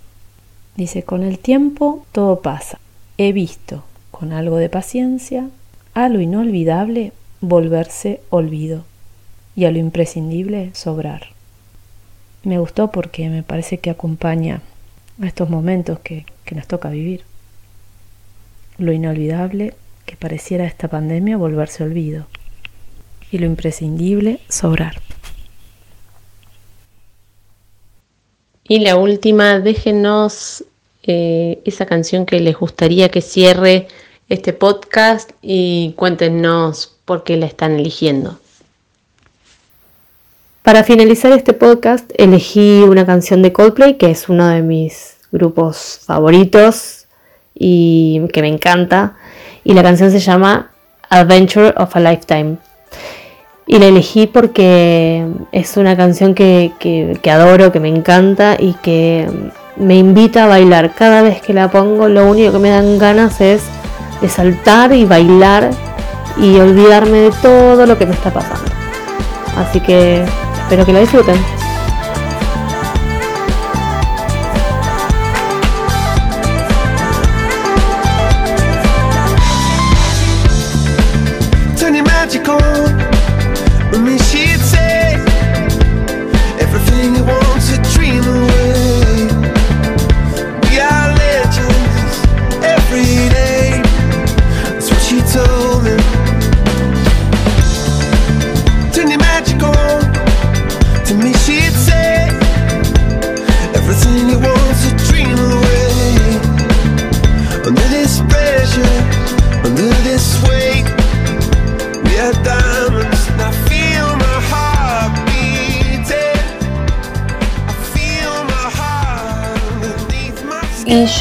Dice, 0.76 1.02
con 1.02 1.22
el 1.24 1.38
tiempo 1.38 2.06
todo 2.12 2.40
pasa. 2.40 2.78
He 3.18 3.34
visto, 3.34 3.82
con 4.10 4.32
algo 4.32 4.56
de 4.56 4.70
paciencia, 4.70 5.50
a 5.92 6.08
lo 6.08 6.22
inolvidable 6.22 7.12
volverse 7.42 8.22
olvido 8.30 8.84
y 9.54 9.64
a 9.64 9.70
lo 9.70 9.78
imprescindible 9.78 10.70
sobrar. 10.74 11.28
Me 12.42 12.58
gustó 12.58 12.90
porque 12.90 13.28
me 13.28 13.42
parece 13.42 13.78
que 13.78 13.90
acompaña 13.90 14.62
a 15.20 15.26
estos 15.26 15.48
momentos 15.48 16.00
que, 16.00 16.26
que 16.44 16.54
nos 16.54 16.66
toca 16.66 16.90
vivir 16.90 17.24
lo 18.78 18.92
inolvidable 18.92 19.74
que 20.06 20.16
pareciera 20.16 20.64
esta 20.64 20.88
pandemia 20.88 21.36
volverse 21.36 21.84
olvido 21.84 22.26
y 23.30 23.38
lo 23.38 23.46
imprescindible 23.46 24.40
sobrar. 24.48 25.00
Y 28.64 28.80
la 28.80 28.96
última, 28.96 29.58
déjenos 29.58 30.64
eh, 31.02 31.60
esa 31.64 31.86
canción 31.86 32.26
que 32.26 32.40
les 32.40 32.56
gustaría 32.56 33.10
que 33.10 33.20
cierre 33.20 33.88
este 34.28 34.52
podcast 34.52 35.30
y 35.42 35.94
cuéntenos 35.96 36.96
por 37.04 37.24
qué 37.24 37.36
la 37.36 37.46
están 37.46 37.72
eligiendo. 37.72 38.38
Para 40.62 40.84
finalizar 40.84 41.32
este 41.32 41.54
podcast 41.54 42.08
elegí 42.16 42.82
una 42.82 43.04
canción 43.04 43.42
de 43.42 43.52
Coldplay 43.52 43.94
que 43.94 44.12
es 44.12 44.28
uno 44.28 44.46
de 44.46 44.62
mis 44.62 45.16
grupos 45.32 45.98
favoritos 46.04 47.06
y 47.52 48.22
que 48.32 48.42
me 48.42 48.48
encanta. 48.48 49.14
Y 49.64 49.74
la 49.74 49.82
canción 49.82 50.12
se 50.12 50.20
llama 50.20 50.70
Adventure 51.10 51.74
of 51.76 51.96
a 51.96 52.00
Lifetime. 52.00 52.58
Y 53.66 53.80
la 53.80 53.86
elegí 53.86 54.28
porque 54.28 55.26
es 55.50 55.76
una 55.76 55.96
canción 55.96 56.32
que, 56.32 56.70
que, 56.78 57.30
adoro, 57.32 57.72
que 57.72 57.80
me 57.80 57.88
encanta 57.88 58.56
y 58.56 58.74
que 58.74 59.28
me 59.74 59.96
invita 59.96 60.44
a 60.44 60.46
bailar. 60.46 60.94
Cada 60.94 61.22
vez 61.22 61.42
que 61.42 61.54
la 61.54 61.72
pongo, 61.72 62.08
lo 62.08 62.30
único 62.30 62.52
que 62.52 62.58
me 62.60 62.70
dan 62.70 62.98
ganas 62.98 63.40
es 63.40 63.64
de 64.20 64.28
saltar 64.28 64.92
y 64.92 65.06
bailar 65.06 65.70
y 66.40 66.56
olvidarme 66.60 67.18
de 67.18 67.32
todo 67.42 67.84
lo 67.84 67.98
que 67.98 68.06
me 68.06 68.14
está 68.14 68.32
pasando. 68.32 68.70
Así 69.56 69.80
que 69.80 70.24
espero 70.72 70.86
que 70.86 70.92
la 70.94 71.00
disfruten. 71.00 71.61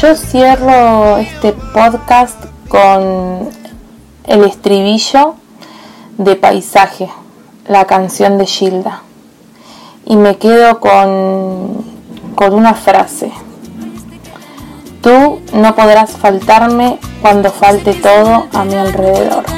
Yo 0.02 0.16
cierro 0.16 1.16
este 1.18 1.52
podcast 1.52 2.36
con 2.66 3.48
el 4.24 4.42
estribillo 4.42 5.36
de 6.18 6.34
Paisaje, 6.34 7.08
la 7.68 7.84
canción 7.84 8.36
de 8.36 8.46
Gilda. 8.46 9.02
Y 10.04 10.16
me 10.16 10.38
quedo 10.38 10.80
con, 10.80 11.84
con 12.34 12.52
una 12.52 12.74
frase. 12.74 13.30
Tú 15.02 15.40
no 15.52 15.76
podrás 15.76 16.10
faltarme 16.16 16.98
cuando 17.20 17.52
falte 17.52 17.94
todo 17.94 18.48
a 18.52 18.64
mi 18.64 18.74
alrededor. 18.74 19.51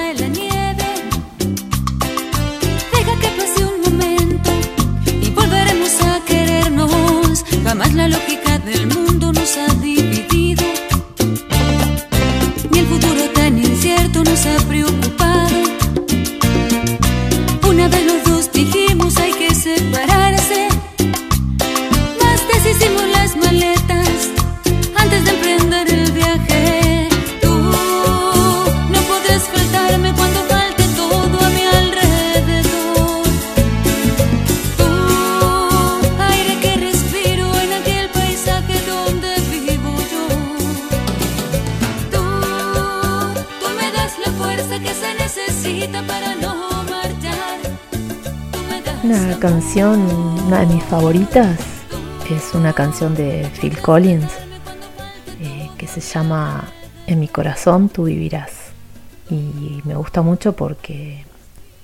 Una 49.57 50.61
de 50.61 50.67
mis 50.67 50.83
favoritas, 50.83 51.61
es 52.29 52.55
una 52.55 52.73
canción 52.73 53.15
de 53.15 53.49
Phil 53.61 53.79
Collins 53.79 54.33
eh, 55.41 55.71
que 55.79 55.87
se 55.87 56.01
llama 56.01 56.65
En 57.07 57.21
mi 57.21 57.29
corazón 57.29 57.89
tú 57.89 58.05
vivirás. 58.05 58.51
Y 59.31 59.81
me 59.85 59.95
gusta 59.95 60.23
mucho 60.23 60.57
porque 60.57 61.25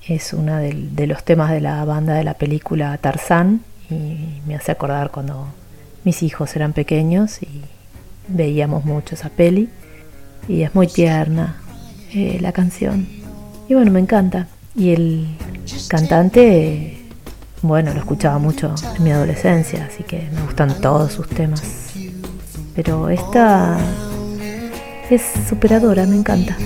es 0.05 0.33
uno 0.33 0.57
de 0.57 1.07
los 1.07 1.23
temas 1.23 1.49
de 1.51 1.61
la 1.61 1.85
banda 1.85 2.15
de 2.15 2.25
la 2.25 2.33
película 2.33 2.97
Tarzán 2.97 3.61
y 3.89 4.41
me 4.45 4.55
hace 4.55 4.73
acordar 4.73 5.09
cuando 5.09 5.47
mis 6.03 6.23
hijos 6.23 6.53
eran 6.57 6.73
pequeños 6.73 7.41
y 7.41 7.61
veíamos 8.27 8.83
mucho 8.83 9.15
esa 9.15 9.29
peli. 9.29 9.69
Y 10.49 10.63
es 10.63 10.75
muy 10.75 10.87
tierna 10.87 11.55
eh, 12.13 12.37
la 12.41 12.51
canción. 12.51 13.07
Y 13.69 13.75
bueno 13.75 13.91
me 13.91 14.01
encanta. 14.01 14.47
Y 14.75 14.91
el 14.91 15.37
cantante 15.87 17.00
bueno, 17.61 17.93
lo 17.93 17.99
escuchaba 17.99 18.39
mucho 18.39 18.73
en 18.97 19.03
mi 19.03 19.11
adolescencia, 19.11 19.85
así 19.91 20.03
que 20.03 20.29
me 20.33 20.41
gustan 20.41 20.81
todos 20.81 21.13
sus 21.13 21.27
temas. 21.27 21.61
Pero 22.75 23.09
esta 23.09 23.77
es 25.09 25.21
superadora, 25.47 26.05
me 26.05 26.15
encanta. 26.15 26.57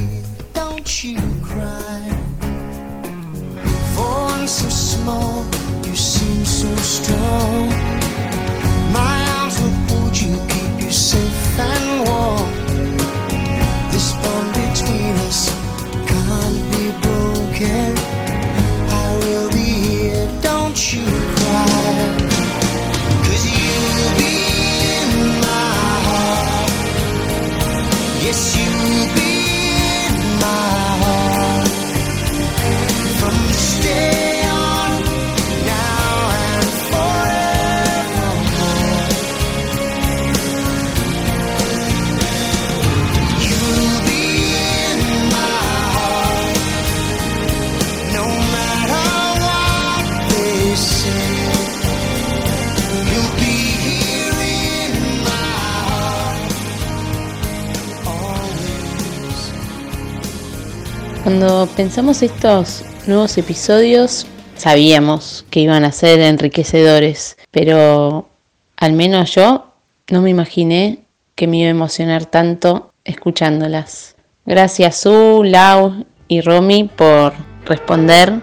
Cuando 61.37 61.67
pensamos 61.75 62.23
estos 62.23 62.85
nuevos 63.07 63.37
episodios, 63.37 64.25
sabíamos 64.55 65.45
que 65.49 65.59
iban 65.59 65.83
a 65.83 65.91
ser 65.91 66.21
enriquecedores, 66.21 67.35
pero 67.51 68.29
al 68.77 68.93
menos 68.93 69.35
yo 69.35 69.73
no 70.09 70.21
me 70.21 70.29
imaginé 70.29 70.99
que 71.35 71.47
me 71.47 71.57
iba 71.57 71.67
a 71.67 71.71
emocionar 71.71 72.25
tanto 72.25 72.93
escuchándolas. 73.03 74.15
Gracias 74.45 74.95
Su, 74.95 75.43
Lau 75.43 76.05
y 76.29 76.39
Romy 76.39 76.89
por 76.95 77.33
responder 77.65 78.39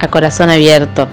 a 0.00 0.08
corazón 0.08 0.50
abierto. 0.50 1.06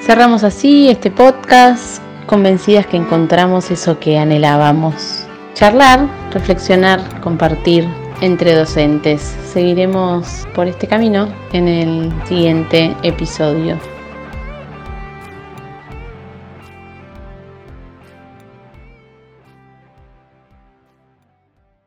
Cerramos 0.00 0.44
así 0.44 0.88
este 0.88 1.10
podcast, 1.10 2.02
convencidas 2.26 2.86
que 2.86 2.96
encontramos 2.96 3.70
eso 3.70 3.98
que 3.98 4.18
anhelábamos. 4.18 5.26
Charlar, 5.54 6.08
reflexionar, 6.32 7.20
compartir 7.20 7.86
entre 8.20 8.54
docentes. 8.54 9.34
Seguiremos 9.52 10.46
por 10.54 10.66
este 10.66 10.86
camino 10.86 11.28
en 11.52 11.68
el 11.68 12.12
siguiente 12.26 12.96
episodio. 13.02 13.78